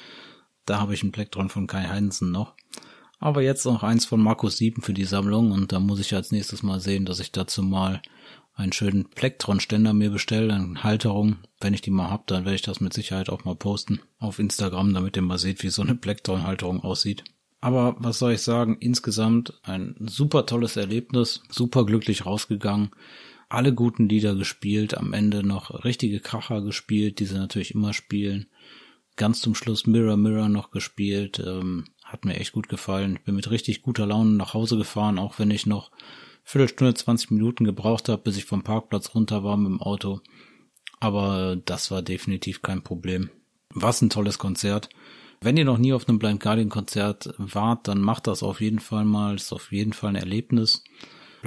Da 0.65 0.79
habe 0.79 0.95
ich 0.95 1.03
ein 1.03 1.11
Plektron 1.11 1.49
von 1.49 1.67
Kai 1.67 1.87
Heinzen 1.87 2.31
noch. 2.31 2.55
Aber 3.19 3.41
jetzt 3.41 3.65
noch 3.65 3.83
eins 3.83 4.05
von 4.05 4.21
Markus 4.21 4.57
Sieben 4.57 4.81
für 4.81 4.93
die 4.93 5.05
Sammlung 5.05 5.51
und 5.51 5.71
da 5.71 5.79
muss 5.79 5.99
ich 5.99 6.13
als 6.13 6.31
nächstes 6.31 6.61
mal 6.61 6.79
sehen, 6.79 7.05
dass 7.05 7.19
ich 7.19 7.31
dazu 7.31 7.63
mal 7.63 8.01
einen 8.53 8.73
schönen 8.73 9.09
Plektron-Ständer 9.09 9.93
mir 9.93 10.09
bestelle, 10.09 10.53
eine 10.53 10.83
Halterung. 10.83 11.37
Wenn 11.59 11.73
ich 11.73 11.81
die 11.81 11.91
mal 11.91 12.09
hab, 12.09 12.27
dann 12.27 12.43
werde 12.43 12.55
ich 12.55 12.63
das 12.63 12.81
mit 12.81 12.93
Sicherheit 12.93 13.29
auch 13.29 13.45
mal 13.45 13.55
posten 13.55 14.01
auf 14.19 14.39
Instagram, 14.39 14.93
damit 14.93 15.15
ihr 15.15 15.21
mal 15.21 15.37
seht, 15.37 15.63
wie 15.63 15.69
so 15.69 15.83
eine 15.83 15.95
Plektron-Halterung 15.95 16.81
aussieht. 16.81 17.23
Aber 17.59 17.95
was 17.99 18.19
soll 18.19 18.33
ich 18.33 18.41
sagen? 18.41 18.77
Insgesamt 18.79 19.53
ein 19.63 19.95
super 19.99 20.45
tolles 20.45 20.75
Erlebnis, 20.75 21.41
super 21.49 21.85
glücklich 21.85 22.25
rausgegangen. 22.25 22.91
Alle 23.49 23.73
guten 23.73 24.09
Lieder 24.09 24.35
gespielt, 24.35 24.97
am 24.97 25.13
Ende 25.13 25.43
noch 25.45 25.83
richtige 25.83 26.19
Kracher 26.19 26.61
gespielt, 26.61 27.19
die 27.19 27.25
sie 27.25 27.37
natürlich 27.37 27.73
immer 27.73 27.93
spielen. 27.93 28.47
Ganz 29.15 29.41
zum 29.41 29.55
Schluss 29.55 29.87
Mirror 29.87 30.17
Mirror 30.17 30.49
noch 30.49 30.69
gespielt. 30.69 31.41
Ähm, 31.45 31.85
hat 32.07 32.25
mir 32.25 32.35
echt 32.35 32.53
gut 32.53 32.69
gefallen. 32.69 33.19
Bin 33.25 33.35
mit 33.35 33.51
richtig 33.51 33.81
guter 33.81 34.05
Laune 34.05 34.31
nach 34.31 34.53
Hause 34.53 34.77
gefahren, 34.77 35.19
auch 35.19 35.39
wenn 35.39 35.51
ich 35.51 35.65
noch 35.65 35.91
Viertelstunde, 36.43 36.93
20 36.93 37.31
Minuten 37.31 37.65
gebraucht 37.65 38.07
habe, 38.07 38.21
bis 38.21 38.37
ich 38.37 38.45
vom 38.45 38.63
Parkplatz 38.63 39.13
runter 39.13 39.43
war 39.43 39.57
mit 39.57 39.69
dem 39.69 39.81
Auto. 39.81 40.21
Aber 40.99 41.57
das 41.57 41.91
war 41.91 42.01
definitiv 42.01 42.61
kein 42.61 42.81
Problem. 42.81 43.29
Was 43.73 44.01
ein 44.01 44.09
tolles 44.09 44.39
Konzert. 44.39 44.89
Wenn 45.41 45.57
ihr 45.57 45.65
noch 45.65 45.77
nie 45.77 45.93
auf 45.93 46.07
einem 46.07 46.19
Blind 46.19 46.39
Guardian 46.39 46.69
Konzert 46.69 47.33
wart, 47.37 47.87
dann 47.87 48.01
macht 48.01 48.27
das 48.27 48.41
auf 48.41 48.61
jeden 48.61 48.79
Fall 48.79 49.05
mal. 49.05 49.35
Ist 49.35 49.53
auf 49.53 49.71
jeden 49.71 49.93
Fall 49.93 50.11
ein 50.11 50.15
Erlebnis. 50.15 50.83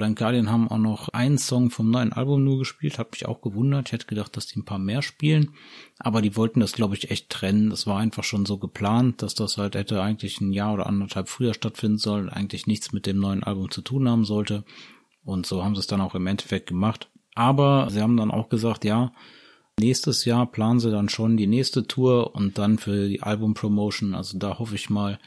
Blind 0.01 0.19
Guardian 0.19 0.51
haben 0.51 0.71
auch 0.71 0.79
noch 0.79 1.11
einen 1.11 1.37
Song 1.37 1.69
vom 1.69 1.91
neuen 1.91 2.15
Album 2.15 2.43
nur 2.43 2.59
gespielt, 2.59 2.99
hat 2.99 3.13
mich 3.13 3.27
auch 3.27 3.43
gewundert. 3.43 3.89
Ich 3.89 3.93
hätte 3.93 4.07
gedacht, 4.07 4.35
dass 4.35 4.47
die 4.47 4.59
ein 4.59 4.65
paar 4.65 4.79
mehr 4.79 5.03
spielen, 5.03 5.51
aber 5.99 6.23
die 6.23 6.37
wollten 6.37 6.61
das, 6.61 6.73
glaube 6.73 6.95
ich, 6.95 7.11
echt 7.11 7.29
trennen. 7.29 7.69
Das 7.69 7.87
war 7.87 7.99
einfach 7.99 8.25
schon 8.25 8.47
so 8.47 8.57
geplant, 8.57 9.21
dass 9.21 9.35
das 9.35 9.59
halt 9.59 9.75
hätte 9.75 10.01
eigentlich 10.01 10.41
ein 10.41 10.53
Jahr 10.53 10.73
oder 10.73 10.87
anderthalb 10.87 11.29
früher 11.29 11.53
stattfinden 11.53 11.99
sollen, 11.99 12.31
eigentlich 12.31 12.67
nichts 12.67 12.95
mit 12.95 13.05
dem 13.05 13.19
neuen 13.19 13.43
Album 13.43 13.71
zu 13.71 13.83
tun 13.83 14.09
haben 14.09 14.25
sollte. 14.25 14.65
Und 15.23 15.45
so 15.45 15.63
haben 15.63 15.75
sie 15.75 15.81
es 15.81 15.87
dann 15.87 16.01
auch 16.01 16.15
im 16.15 16.27
Endeffekt 16.27 16.69
gemacht. 16.69 17.11
Aber 17.35 17.89
sie 17.91 18.01
haben 18.01 18.17
dann 18.17 18.31
auch 18.31 18.49
gesagt, 18.49 18.87
ja, 18.87 19.13
nächstes 19.79 20.25
Jahr 20.25 20.47
planen 20.47 20.81
sie 20.81 20.91
dann 20.91 21.11
schon 21.11 21.37
die 21.37 21.47
nächste 21.47 21.87
Tour 21.87 22.35
und 22.35 22.57
dann 22.57 22.79
für 22.79 23.07
die 23.07 23.23
Album-Promotion. 23.23 24.15
Also 24.15 24.39
da 24.39 24.59
hoffe 24.59 24.77
ich 24.77 24.89
mal, 24.89 25.19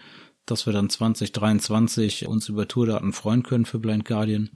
dass 0.45 0.65
wir 0.65 0.73
dann 0.73 0.89
2023 0.89 2.27
uns 2.27 2.49
über 2.49 2.67
Tourdaten 2.67 3.13
freuen 3.13 3.43
können 3.43 3.65
für 3.65 3.79
Blind 3.79 4.05
Guardian. 4.05 4.51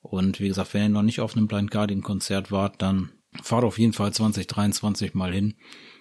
Und 0.00 0.40
wie 0.40 0.48
gesagt, 0.48 0.74
wenn 0.74 0.82
ihr 0.82 0.88
noch 0.88 1.02
nicht 1.02 1.20
auf 1.20 1.36
einem 1.36 1.48
Blind 1.48 1.70
Guardian 1.70 2.02
Konzert 2.02 2.50
wart, 2.50 2.80
dann 2.82 3.10
fahrt 3.42 3.64
auf 3.64 3.78
jeden 3.78 3.92
Fall 3.92 4.12
2023 4.12 5.14
mal 5.14 5.32
hin. 5.32 5.54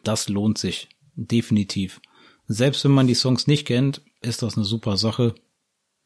Das 0.03 0.29
lohnt 0.29 0.57
sich. 0.57 0.89
Definitiv. 1.15 2.01
Selbst 2.47 2.83
wenn 2.83 2.91
man 2.91 3.07
die 3.07 3.15
Songs 3.15 3.47
nicht 3.47 3.65
kennt, 3.65 4.01
ist 4.21 4.41
das 4.41 4.55
eine 4.55 4.65
super 4.65 4.97
Sache. 4.97 5.35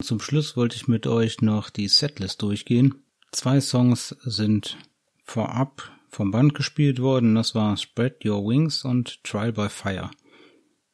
Zum 0.01 0.19
Schluss 0.19 0.57
wollte 0.57 0.75
ich 0.75 0.87
mit 0.87 1.05
euch 1.05 1.41
noch 1.41 1.69
die 1.69 1.87
Setlist 1.87 2.41
durchgehen. 2.41 3.03
Zwei 3.31 3.61
Songs 3.61 4.15
sind 4.23 4.77
vorab 5.23 5.91
vom 6.09 6.31
Band 6.31 6.55
gespielt 6.55 6.99
worden. 6.99 7.35
Das 7.35 7.55
war 7.55 7.77
Spread 7.77 8.25
Your 8.25 8.45
Wings 8.45 8.83
und 8.83 9.23
Trial 9.23 9.53
by 9.53 9.69
Fire. 9.69 10.11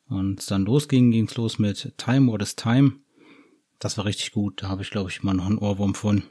Und 0.10 0.50
dann 0.50 0.66
losging, 0.66 1.12
ging's 1.12 1.36
los 1.36 1.60
mit 1.60 1.94
Time 1.98 2.32
What 2.32 2.42
is 2.42 2.56
Time. 2.56 2.94
Das 3.80 3.98
war 3.98 4.06
richtig 4.06 4.32
gut. 4.32 4.64
Da 4.64 4.70
habe 4.70 4.82
ich, 4.82 4.90
glaube 4.90 5.10
ich, 5.10 5.22
immer 5.22 5.34
noch 5.34 5.46
einen 5.46 5.58
Ohrwurm 5.58 5.96
von. 5.96 6.24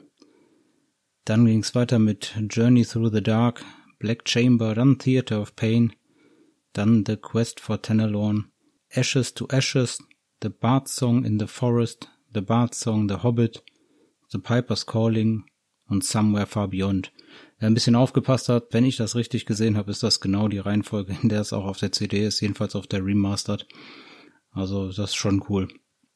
Dann 1.25 1.45
ging's 1.45 1.75
weiter 1.75 1.99
mit 1.99 2.35
Journey 2.49 2.85
Through 2.85 3.13
the 3.13 3.21
Dark, 3.21 3.63
Black 3.99 4.27
Chamber, 4.27 4.73
dann 4.73 4.97
Theater 4.97 5.41
of 5.41 5.55
Pain, 5.55 5.93
dann 6.73 7.03
The 7.05 7.17
Quest 7.17 7.59
for 7.59 7.81
Tenelorn, 7.81 8.51
Ashes 8.89 9.33
to 9.33 9.47
Ashes, 9.49 9.99
The 10.41 10.49
Bard 10.49 10.87
Song 10.87 11.25
in 11.25 11.39
the 11.39 11.47
Forest, 11.47 12.09
The 12.33 12.41
Bard 12.41 12.73
Song, 12.73 13.09
The 13.09 13.23
Hobbit, 13.23 13.63
The 14.29 14.37
Piper's 14.37 14.85
Calling 14.85 15.45
und 15.89 16.03
Somewhere 16.03 16.45
Far 16.45 16.67
Beyond. 16.67 17.11
Wer 17.59 17.69
ein 17.69 17.73
bisschen 17.73 17.95
aufgepasst 17.95 18.49
hat, 18.49 18.67
wenn 18.71 18.85
ich 18.85 18.97
das 18.97 19.15
richtig 19.15 19.45
gesehen 19.45 19.77
habe, 19.77 19.89
ist 19.89 20.03
das 20.03 20.19
genau 20.19 20.47
die 20.47 20.59
Reihenfolge, 20.59 21.17
in 21.21 21.29
der 21.29 21.41
es 21.41 21.53
auch 21.53 21.65
auf 21.65 21.79
der 21.79 21.91
CD 21.91 22.25
ist, 22.25 22.39
jedenfalls 22.39 22.75
auf 22.75 22.85
der 22.85 23.03
Remastered. 23.03 23.67
Also 24.51 24.87
das 24.87 25.11
ist 25.11 25.15
schon 25.15 25.43
cool. 25.49 25.67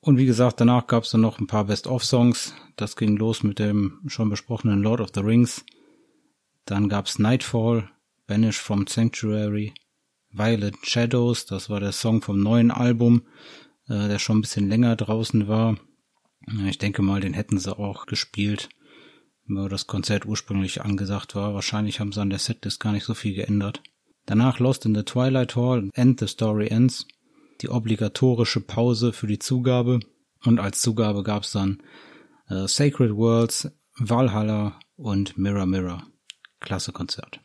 Und 0.01 0.17
wie 0.17 0.25
gesagt, 0.25 0.61
danach 0.61 0.87
gab 0.87 1.03
es 1.03 1.11
dann 1.11 1.21
noch 1.21 1.39
ein 1.39 1.47
paar 1.47 1.65
Best-of-Songs. 1.65 2.53
Das 2.75 2.95
ging 2.95 3.17
los 3.17 3.43
mit 3.43 3.59
dem 3.59 4.01
schon 4.07 4.29
besprochenen 4.29 4.81
Lord 4.81 5.01
of 5.01 5.09
the 5.13 5.21
Rings. 5.21 5.63
Dann 6.65 6.89
gab's 6.89 7.19
Nightfall, 7.19 7.89
Banish 8.27 8.59
from 8.59 8.85
Sanctuary, 8.87 9.73
Violet 10.31 10.75
Shadows, 10.83 11.45
das 11.45 11.69
war 11.69 11.79
der 11.79 11.91
Song 11.91 12.21
vom 12.21 12.39
neuen 12.39 12.71
Album, 12.71 13.23
äh, 13.87 14.07
der 14.07 14.19
schon 14.19 14.37
ein 14.37 14.41
bisschen 14.41 14.69
länger 14.69 14.95
draußen 14.95 15.47
war. 15.47 15.77
Ich 16.67 16.77
denke 16.77 17.01
mal, 17.01 17.19
den 17.19 17.33
hätten 17.33 17.59
sie 17.59 17.77
auch 17.77 18.05
gespielt 18.05 18.69
das 19.47 19.87
Konzert 19.87 20.25
ursprünglich 20.25 20.81
angesagt 20.81 21.35
war. 21.35 21.53
Wahrscheinlich 21.53 21.99
haben 21.99 22.11
sie 22.11 22.21
an 22.21 22.29
der 22.29 22.39
Setlist 22.39 22.79
gar 22.79 22.93
nicht 22.93 23.03
so 23.03 23.13
viel 23.13 23.33
geändert. 23.33 23.81
Danach 24.25 24.59
Lost 24.59 24.85
in 24.85 24.95
the 24.95 25.03
Twilight 25.03 25.55
Hall 25.55 25.89
and 25.95 26.19
the 26.19 26.27
Story 26.27 26.67
Ends. 26.67 27.07
Die 27.61 27.69
obligatorische 27.69 28.61
Pause 28.61 29.13
für 29.13 29.27
die 29.27 29.39
Zugabe. 29.39 29.99
Und 30.43 30.59
als 30.59 30.81
Zugabe 30.81 31.23
gab's 31.23 31.51
dann 31.51 31.81
äh, 32.49 32.67
Sacred 32.67 33.15
Worlds, 33.15 33.71
Valhalla 33.97 34.79
und 34.95 35.37
Mirror 35.37 35.65
Mirror. 35.65 36.03
Klasse 36.59 36.91
Konzert. 36.91 37.39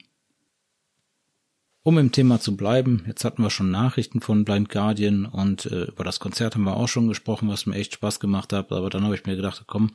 Um 1.87 1.99
im 1.99 2.11
Thema 2.11 2.41
zu 2.41 2.57
bleiben, 2.57 3.05
jetzt 3.07 3.25
hatten 3.25 3.45
wir 3.45 3.51
schon 3.51 3.71
Nachrichten 3.71 4.21
von 4.21 4.45
Blind 4.45 4.71
Guardian 4.71 5.25
und 5.25 5.67
äh, 5.67 5.85
über 5.85 6.03
das 6.03 6.19
Konzert 6.19 6.57
haben 6.57 6.65
wir 6.65 6.77
auch 6.77 6.89
schon 6.89 7.07
gesprochen, 7.07 7.49
was 7.49 7.65
mir 7.65 7.77
echt 7.77 7.95
Spaß 7.95 8.19
gemacht 8.19 8.53
hat. 8.53 8.73
Aber 8.73 8.91
dann 8.91 9.05
habe 9.05 9.15
ich 9.15 9.25
mir 9.25 9.37
gedacht, 9.37 9.63
komm, 9.69 9.93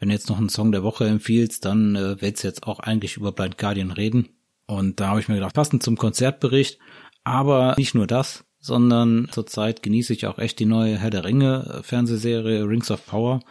wenn 0.00 0.08
du 0.08 0.16
jetzt 0.16 0.28
noch 0.28 0.38
einen 0.38 0.48
Song 0.48 0.72
der 0.72 0.82
Woche 0.82 1.06
empfiehlst, 1.06 1.64
dann 1.64 1.94
äh, 1.94 2.20
willst 2.20 2.42
du 2.42 2.48
jetzt 2.48 2.64
auch 2.64 2.80
eigentlich 2.80 3.16
über 3.18 3.30
Blind 3.30 3.56
Guardian 3.56 3.92
reden. 3.92 4.30
Und 4.66 4.98
da 4.98 5.10
habe 5.10 5.20
ich 5.20 5.28
mir 5.28 5.36
gedacht, 5.36 5.54
passend 5.54 5.84
zum 5.84 5.96
Konzertbericht, 5.96 6.80
aber 7.22 7.76
nicht 7.78 7.94
nur 7.94 8.08
das, 8.08 8.44
sondern 8.58 9.28
zurzeit 9.30 9.84
genieße 9.84 10.14
ich 10.14 10.26
auch 10.26 10.38
echt 10.38 10.58
die 10.58 10.66
neue 10.66 10.98
Herr 10.98 11.10
der 11.10 11.22
Ringe 11.22 11.72
äh, 11.72 11.82
Fernsehserie 11.84 12.64
Rings 12.64 12.90
of 12.90 13.06
Power. 13.06 13.42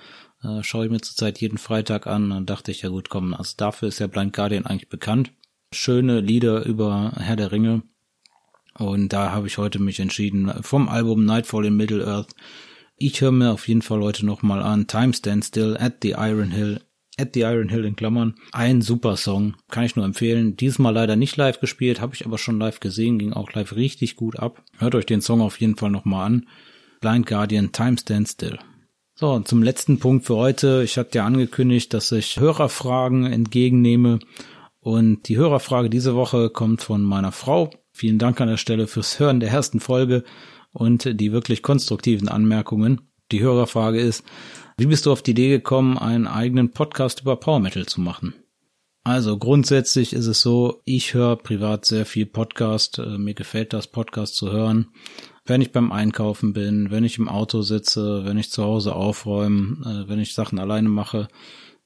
Äh, 0.44 0.62
schaue 0.62 0.88
ich 0.88 0.92
mir 0.92 1.00
zurzeit 1.00 1.40
jeden 1.40 1.58
Freitag 1.58 2.06
an 2.06 2.34
und 2.34 2.50
dachte 2.50 2.70
ich, 2.70 2.82
ja 2.82 2.90
gut, 2.90 3.08
komm, 3.08 3.34
also 3.34 3.54
dafür 3.56 3.88
ist 3.88 4.00
ja 4.00 4.08
Blind 4.08 4.34
Guardian 4.34 4.66
eigentlich 4.66 4.90
bekannt 4.90 5.32
schöne 5.78 6.20
Lieder 6.20 6.66
über 6.66 7.14
Herr 7.18 7.36
der 7.36 7.52
Ringe. 7.52 7.84
Und 8.74 9.14
da 9.14 9.32
habe 9.32 9.48
ich 9.48 9.58
heute 9.58 9.80
mich 9.80 10.00
entschieden, 10.00 10.52
vom 10.62 10.90
Album 10.90 11.26
Nightfall 11.26 11.66
in 11.66 11.78
Middle 11.78 12.06
Earth. 12.06 12.36
Ich 12.98 13.22
höre 13.22 13.32
mir 13.32 13.52
auf 13.52 13.68
jeden 13.68 13.82
Fall 13.82 14.02
heute 14.02 14.26
nochmal 14.26 14.62
an 14.62 14.88
Time 14.88 15.14
Stand 15.14 15.46
Still 15.46 15.78
at 15.80 15.98
the 16.02 16.16
Iron 16.18 16.52
Hill. 16.52 16.82
At 17.20 17.30
the 17.34 17.42
Iron 17.42 17.70
Hill 17.70 17.86
in 17.86 17.96
Klammern. 17.96 18.36
Ein 18.52 18.84
super 18.84 19.18
Song. 19.18 19.56
Kann 19.72 19.86
ich 19.86 19.96
nur 19.96 20.06
empfehlen. 20.06 20.56
Diesmal 20.56 20.94
leider 20.94 21.16
nicht 21.16 21.36
live 21.36 21.60
gespielt, 21.60 22.00
habe 22.00 22.14
ich 22.14 22.26
aber 22.26 22.38
schon 22.38 22.60
live 22.60 22.80
gesehen, 22.80 23.18
ging 23.18 23.34
auch 23.34 23.52
live 23.54 23.76
richtig 23.76 24.16
gut 24.16 24.38
ab. 24.38 24.64
Hört 24.78 24.94
euch 24.94 25.08
den 25.08 25.22
Song 25.22 25.42
auf 25.42 25.60
jeden 25.60 25.78
Fall 25.78 25.90
nochmal 25.90 26.28
an. 26.28 26.48
Blind 27.02 27.26
Guardian 27.26 27.72
Time 27.72 27.98
Stand 27.98 28.30
Still. 28.30 28.60
So, 29.16 29.32
und 29.32 29.48
zum 29.48 29.64
letzten 29.64 29.98
Punkt 29.98 30.26
für 30.28 30.36
heute. 30.36 30.84
Ich 30.84 31.00
hatte 31.00 31.18
ja 31.18 31.26
angekündigt, 31.26 31.92
dass 31.96 32.12
ich 32.12 32.40
Hörerfragen 32.40 33.26
entgegennehme 33.26 34.20
und 34.88 35.28
die 35.28 35.36
Hörerfrage 35.36 35.90
diese 35.90 36.16
Woche 36.16 36.50
kommt 36.50 36.82
von 36.82 37.02
meiner 37.02 37.34
Frau. 37.34 37.72
Vielen 37.92 38.20
Dank 38.20 38.40
an 38.40 38.48
der 38.48 38.56
Stelle 38.56 38.88
fürs 38.88 39.20
Hören 39.20 39.42
der 39.42 39.50
ersten 39.50 39.82
Folge 39.82 40.24
und 40.72 41.20
die 41.20 41.34
wirklich 41.34 41.62
konstruktiven 41.62 42.30
Anmerkungen. 42.30 43.02
Die 43.34 43.42
Hörerfrage 43.42 44.00
ist, 44.00 44.24
wie 44.78 44.86
bist 44.86 45.06
du 45.06 45.12
auf 45.12 45.22
die 45.22 45.32
Idee 45.32 45.50
gekommen, 45.50 45.98
einen 45.98 46.26
eigenen 46.26 46.72
Podcast 46.72 47.20
über 47.20 47.36
Power 47.36 47.60
Metal 47.60 47.86
zu 47.86 48.00
machen? 48.00 48.34
Also 49.04 49.38
grundsätzlich 49.38 50.14
ist 50.14 50.28
es 50.28 50.40
so, 50.40 50.82
ich 50.86 51.14
höre 51.14 51.36
privat 51.36 51.84
sehr 51.84 52.06
viel 52.06 52.26
Podcast. 52.26 52.98
Äh, 52.98 53.18
mir 53.18 53.34
gefällt 53.34 53.74
das, 53.74 53.88
Podcast 53.88 54.38
zu 54.38 54.54
hören. 54.54 54.88
Wenn 55.44 55.60
ich 55.60 55.74
beim 55.74 55.92
Einkaufen 55.92 56.54
bin, 56.54 56.92
wenn 56.92 57.04
ich 57.04 57.18
im 57.18 57.28
Auto 57.28 57.62
sitze, 57.62 58.24
wenn 58.24 58.38
ich 58.38 58.52
zu 58.52 58.64
Hause 58.64 58.96
aufräume, 58.96 60.06
äh, 60.06 60.10
wenn 60.10 60.20
ich 60.20 60.34
Sachen 60.34 60.60
alleine 60.60 60.88
mache, 60.88 61.28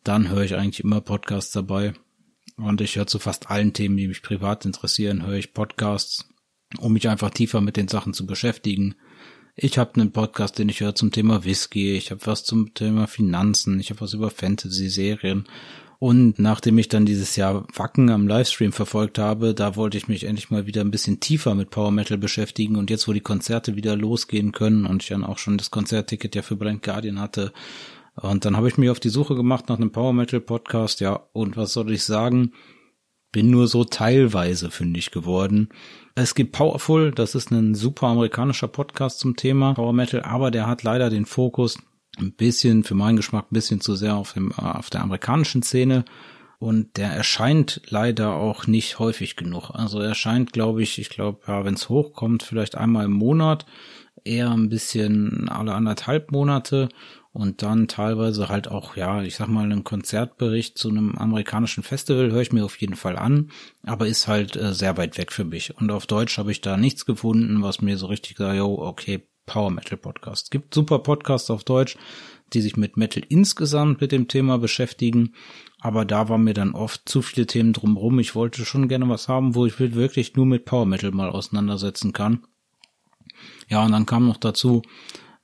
dann 0.03 0.29
höre 0.29 0.43
ich 0.43 0.53
eigentlich 0.53 0.83
immer 0.83 1.01
Podcasts 1.01 1.51
dabei. 1.51 1.93
Und 2.62 2.80
ich 2.82 2.95
höre 2.95 3.08
zu 3.08 3.19
fast 3.19 3.50
allen 3.50 3.74
Themen, 3.74 3.97
die 3.97 4.08
mich 4.08 4.21
privat 4.21 4.65
interessieren, 4.65 5.26
höre 5.26 5.38
ich 5.38 5.54
Podcasts, 5.54 6.30
um 6.78 6.93
mich 6.93 7.10
einfach 7.10 7.32
tiefer 7.32 7.60
mit 7.60 7.76
den 7.76 7.88
Sachen 7.88 8.13
zu 8.13 8.26
beschäftigen. 8.26 8.95
Ich 9.56 9.78
habe 9.78 9.95
einen 9.95 10.12
Podcast, 10.12 10.60
den 10.60 10.69
ich 10.69 10.80
höre 10.80 10.95
zum 10.95 11.12
Thema 11.12 11.43
Whisky, 11.43 11.95
ich 11.95 12.12
habe 12.12 12.26
was 12.26 12.43
zum 12.43 12.74
Thema 12.74 13.08
Finanzen, 13.08 13.80
ich 13.80 13.89
habe 13.89 14.02
was 14.02 14.13
über 14.13 14.30
Fantasy-Serien. 14.30 15.45
Und 16.00 16.39
nachdem 16.39 16.80
ich 16.80 16.88
dann 16.88 17.06
dieses 17.06 17.36
Jahr 17.36 17.67
Wacken 17.76 18.10
am 18.10 18.28
Livestream 18.28 18.71
verfolgt 18.71 19.19
habe, 19.19 19.54
da 19.54 19.76
wollte 19.76 19.97
ich 19.97 20.08
mich 20.08 20.24
endlich 20.24 20.50
mal 20.50 20.65
wieder 20.65 20.82
ein 20.82 20.89
bisschen 20.89 21.19
tiefer 21.19 21.54
mit 21.54 21.69
Power 21.69 21.91
Metal 21.91 22.17
beschäftigen. 22.17 22.76
Und 22.76 22.89
jetzt, 22.89 23.08
wo 23.08 23.13
die 23.13 23.21
Konzerte 23.21 23.76
wieder 23.76 23.95
losgehen 23.95 24.52
können 24.52 24.88
und 24.88 25.04
ich 25.04 25.10
dann 25.10 25.24
auch 25.24 25.38
schon 25.38 25.60
das 25.60 25.69
Konzertticket 25.69 26.36
ja 26.36 26.41
für 26.41 26.56
Blind 26.56 26.82
Guardian 26.82 27.19
hatte, 27.19 27.54
und 28.15 28.45
dann 28.45 28.58
habe 28.58 28.67
ich 28.67 28.78
mich 28.78 28.89
auf 28.89 29.00
die 29.00 29.10
Suche 29.10 29.36
gemacht 29.36 29.69
nach 29.69 29.78
einem 29.78 29.91
Power 29.91 30.13
Metal 30.13 30.41
Podcast, 30.41 31.00
ja, 31.00 31.28
und 31.34 31.58
was 31.58 31.74
soll 31.74 31.91
ich 31.91 32.04
sagen? 32.04 32.54
Bin 33.32 33.50
nur 33.50 33.67
so 33.67 33.86
teilweise 33.86 34.71
fündig 34.71 35.12
geworden. 35.12 35.69
Es 36.15 36.36
gibt 36.36 36.52
Powerful, 36.52 37.12
das 37.12 37.36
ist 37.36 37.52
ein 37.52 37.76
super 37.76 38.08
amerikanischer 38.08 38.67
Podcast 38.67 39.19
zum 39.19 39.38
Thema 39.38 39.74
Power 39.74 39.93
Metal, 39.93 40.21
aber 40.24 40.52
der 40.52 40.67
hat 40.67 40.84
leider 40.84 41.10
den 41.10 41.26
Fokus 41.26 41.78
ein 42.19 42.34
bisschen, 42.34 42.84
für 42.84 42.95
meinen 42.95 43.15
Geschmack, 43.15 43.45
ein 43.50 43.54
bisschen 43.56 43.80
zu 43.80 43.95
sehr 43.95 44.15
auf, 44.15 44.34
dem, 44.34 44.52
auf 44.52 44.89
der 44.89 45.02
amerikanischen 45.02 45.63
Szene. 45.63 46.04
Und 46.60 46.97
der 46.97 47.10
erscheint 47.10 47.82
leider 47.89 48.36
auch 48.36 48.67
nicht 48.67 49.00
häufig 49.00 49.36
genug. 49.36 49.71
Also 49.71 50.00
er 50.00 50.10
erscheint, 50.10 50.54
glaube 50.54 50.84
ich, 50.84 51.00
ich 51.00 51.10
glaube, 51.10 51.39
ja, 51.47 51.65
wenn 51.65 51.74
es 51.74 51.89
hochkommt, 51.89 52.43
vielleicht 52.43 52.78
einmal 52.78 53.06
im 53.06 53.13
Monat, 53.13 53.65
eher 54.24 54.52
ein 54.52 54.69
bisschen 54.69 55.50
alle 55.50 55.74
anderthalb 55.74 56.32
Monate 56.32 56.89
und 57.33 57.61
dann 57.61 57.87
teilweise 57.87 58.49
halt 58.49 58.67
auch, 58.67 58.97
ja, 58.97 59.23
ich 59.23 59.35
sag 59.35 59.47
mal, 59.47 59.63
einen 59.63 59.83
Konzertbericht 59.83 60.77
zu 60.77 60.89
einem 60.89 61.15
amerikanischen 61.17 61.83
Festival 61.83 62.31
höre 62.31 62.41
ich 62.41 62.51
mir 62.51 62.65
auf 62.65 62.79
jeden 62.81 62.95
Fall 62.95 63.17
an, 63.17 63.51
aber 63.83 64.07
ist 64.07 64.27
halt 64.27 64.57
äh, 64.57 64.73
sehr 64.73 64.97
weit 64.97 65.17
weg 65.17 65.31
für 65.31 65.45
mich. 65.45 65.77
Und 65.77 65.91
auf 65.91 66.07
Deutsch 66.07 66.37
habe 66.37 66.51
ich 66.51 66.59
da 66.59 66.75
nichts 66.75 67.05
gefunden, 67.05 67.63
was 67.63 67.81
mir 67.81 67.97
so 67.97 68.07
richtig 68.07 68.37
sagt, 68.37 68.57
yo, 68.57 68.77
okay, 68.77 69.25
Power 69.45 69.71
Metal 69.71 69.97
Podcast. 69.97 70.51
Gibt 70.51 70.73
super 70.73 70.99
Podcasts 70.99 71.49
auf 71.49 71.63
Deutsch, 71.63 71.97
die 72.53 72.61
sich 72.61 72.75
mit 72.75 72.97
Metal 72.97 73.23
insgesamt 73.29 74.01
mit 74.01 74.11
dem 74.11 74.27
Thema 74.27 74.57
beschäftigen, 74.57 75.33
aber 75.79 76.03
da 76.03 76.27
war 76.27 76.37
mir 76.37 76.53
dann 76.53 76.73
oft 76.73 77.07
zu 77.07 77.21
viele 77.21 77.47
Themen 77.47 77.71
drumherum. 77.71 78.19
Ich 78.19 78.35
wollte 78.35 78.65
schon 78.65 78.89
gerne 78.89 79.07
was 79.07 79.29
haben, 79.29 79.55
wo 79.55 79.65
ich 79.65 79.79
wirklich 79.79 80.35
nur 80.35 80.45
mit 80.45 80.65
Power 80.65 80.85
Metal 80.85 81.11
mal 81.11 81.29
auseinandersetzen 81.29 82.11
kann. 82.11 82.45
Ja, 83.69 83.85
und 83.85 83.93
dann 83.93 84.05
kam 84.05 84.27
noch 84.27 84.37
dazu, 84.37 84.81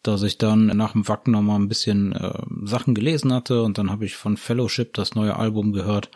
dass 0.03 0.23
ich 0.23 0.37
dann 0.37 0.67
nach 0.67 0.93
dem 0.93 1.07
Wacken 1.07 1.31
noch 1.31 1.41
mal 1.41 1.55
ein 1.55 1.67
bisschen 1.67 2.13
äh, 2.13 2.39
Sachen 2.63 2.95
gelesen 2.95 3.33
hatte 3.33 3.63
und 3.63 3.77
dann 3.77 3.91
habe 3.91 4.05
ich 4.05 4.15
von 4.15 4.37
Fellowship 4.37 4.93
das 4.93 5.15
neue 5.15 5.35
Album 5.35 5.73
gehört 5.73 6.09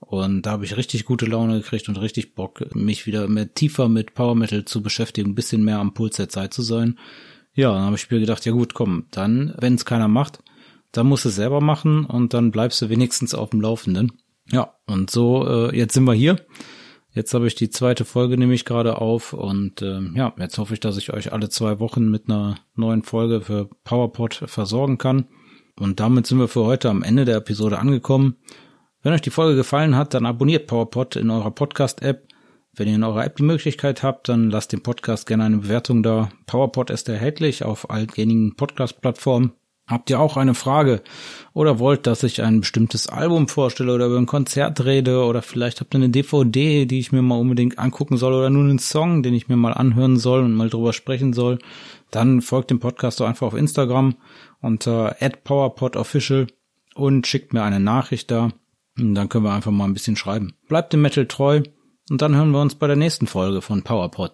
und 0.00 0.42
da 0.42 0.52
habe 0.52 0.64
ich 0.64 0.76
richtig 0.76 1.04
gute 1.04 1.26
Laune 1.26 1.60
gekriegt 1.60 1.88
und 1.88 2.00
richtig 2.00 2.34
Bock, 2.34 2.74
mich 2.74 3.06
wieder 3.06 3.26
mehr 3.28 3.52
tiefer 3.54 3.88
mit 3.88 4.14
Power 4.14 4.34
Metal 4.34 4.64
zu 4.64 4.82
beschäftigen, 4.82 5.30
ein 5.30 5.34
bisschen 5.34 5.64
mehr 5.64 5.78
am 5.78 5.94
Puls 5.94 6.16
der 6.16 6.28
Zeit 6.28 6.52
zu 6.52 6.62
sein. 6.62 6.98
Ja, 7.54 7.72
dann 7.72 7.82
habe 7.82 7.96
ich 7.96 8.10
mir 8.10 8.20
gedacht, 8.20 8.44
ja 8.44 8.52
gut, 8.52 8.74
komm, 8.74 9.06
dann, 9.10 9.54
wenn 9.58 9.74
es 9.74 9.84
keiner 9.84 10.08
macht, 10.08 10.42
dann 10.92 11.06
musst 11.06 11.24
du 11.24 11.30
es 11.30 11.36
selber 11.36 11.60
machen 11.60 12.04
und 12.04 12.34
dann 12.34 12.50
bleibst 12.50 12.82
du 12.82 12.88
wenigstens 12.88 13.34
auf 13.34 13.50
dem 13.50 13.60
Laufenden. 13.60 14.12
Ja, 14.50 14.74
und 14.86 15.10
so, 15.10 15.46
äh, 15.48 15.76
jetzt 15.76 15.94
sind 15.94 16.04
wir 16.04 16.14
hier. 16.14 16.36
Jetzt 17.14 17.32
habe 17.32 17.46
ich 17.46 17.54
die 17.54 17.70
zweite 17.70 18.04
Folge 18.04 18.36
nämlich 18.36 18.64
gerade 18.64 19.00
auf 19.00 19.32
und 19.32 19.82
äh, 19.82 20.00
ja, 20.14 20.34
jetzt 20.36 20.58
hoffe 20.58 20.74
ich, 20.74 20.80
dass 20.80 20.96
ich 20.96 21.12
euch 21.12 21.32
alle 21.32 21.48
zwei 21.48 21.78
Wochen 21.78 22.10
mit 22.10 22.28
einer 22.28 22.56
neuen 22.74 23.04
Folge 23.04 23.40
für 23.40 23.70
PowerPod 23.84 24.34
versorgen 24.46 24.98
kann. 24.98 25.28
Und 25.78 26.00
damit 26.00 26.26
sind 26.26 26.38
wir 26.38 26.48
für 26.48 26.64
heute 26.64 26.90
am 26.90 27.04
Ende 27.04 27.24
der 27.24 27.36
Episode 27.36 27.78
angekommen. 27.78 28.36
Wenn 29.02 29.12
euch 29.12 29.20
die 29.20 29.30
Folge 29.30 29.54
gefallen 29.54 29.96
hat, 29.96 30.12
dann 30.12 30.26
abonniert 30.26 30.66
PowerPod 30.66 31.14
in 31.14 31.30
eurer 31.30 31.52
Podcast-App. 31.52 32.26
Wenn 32.74 32.88
ihr 32.88 32.96
in 32.96 33.04
eurer 33.04 33.24
App 33.24 33.36
die 33.36 33.44
Möglichkeit 33.44 34.02
habt, 34.02 34.28
dann 34.28 34.50
lasst 34.50 34.72
dem 34.72 34.82
Podcast 34.82 35.28
gerne 35.28 35.44
eine 35.44 35.58
Bewertung 35.58 36.02
da. 36.02 36.30
PowerPod 36.46 36.90
ist 36.90 37.08
erhältlich 37.08 37.64
auf 37.64 37.90
all 37.90 38.06
gängigen 38.06 38.56
Podcast-Plattformen. 38.56 39.52
Habt 39.86 40.08
ihr 40.08 40.18
auch 40.18 40.38
eine 40.38 40.54
Frage 40.54 41.02
oder 41.52 41.78
wollt, 41.78 42.06
dass 42.06 42.22
ich 42.22 42.42
ein 42.42 42.60
bestimmtes 42.60 43.06
Album 43.06 43.48
vorstelle 43.48 43.94
oder 43.94 44.06
über 44.06 44.16
ein 44.16 44.24
Konzert 44.24 44.82
rede 44.86 45.24
oder 45.24 45.42
vielleicht 45.42 45.80
habt 45.80 45.94
ihr 45.94 45.98
eine 45.98 46.08
DVD, 46.08 46.86
die 46.86 46.98
ich 46.98 47.12
mir 47.12 47.20
mal 47.20 47.38
unbedingt 47.38 47.78
angucken 47.78 48.16
soll 48.16 48.32
oder 48.32 48.48
nur 48.48 48.64
einen 48.64 48.78
Song, 48.78 49.22
den 49.22 49.34
ich 49.34 49.48
mir 49.48 49.56
mal 49.56 49.74
anhören 49.74 50.16
soll 50.16 50.42
und 50.42 50.54
mal 50.54 50.70
drüber 50.70 50.94
sprechen 50.94 51.34
soll, 51.34 51.58
dann 52.10 52.40
folgt 52.40 52.70
dem 52.70 52.80
Podcast 52.80 53.20
doch 53.20 53.26
einfach 53.26 53.46
auf 53.46 53.54
Instagram 53.54 54.14
unter 54.62 55.16
@powerpodofficial 55.44 56.46
und 56.94 57.26
schickt 57.26 57.52
mir 57.52 57.62
eine 57.62 57.80
Nachricht 57.80 58.30
da. 58.30 58.52
Und 58.98 59.14
dann 59.14 59.28
können 59.28 59.44
wir 59.44 59.52
einfach 59.52 59.72
mal 59.72 59.84
ein 59.84 59.92
bisschen 59.92 60.16
schreiben. 60.16 60.54
Bleibt 60.68 60.92
dem 60.92 61.02
Metal 61.02 61.26
treu 61.26 61.62
und 62.08 62.22
dann 62.22 62.34
hören 62.34 62.52
wir 62.52 62.60
uns 62.62 62.76
bei 62.76 62.86
der 62.86 62.96
nächsten 62.96 63.26
Folge 63.26 63.60
von 63.60 63.82
PowerPod. 63.82 64.32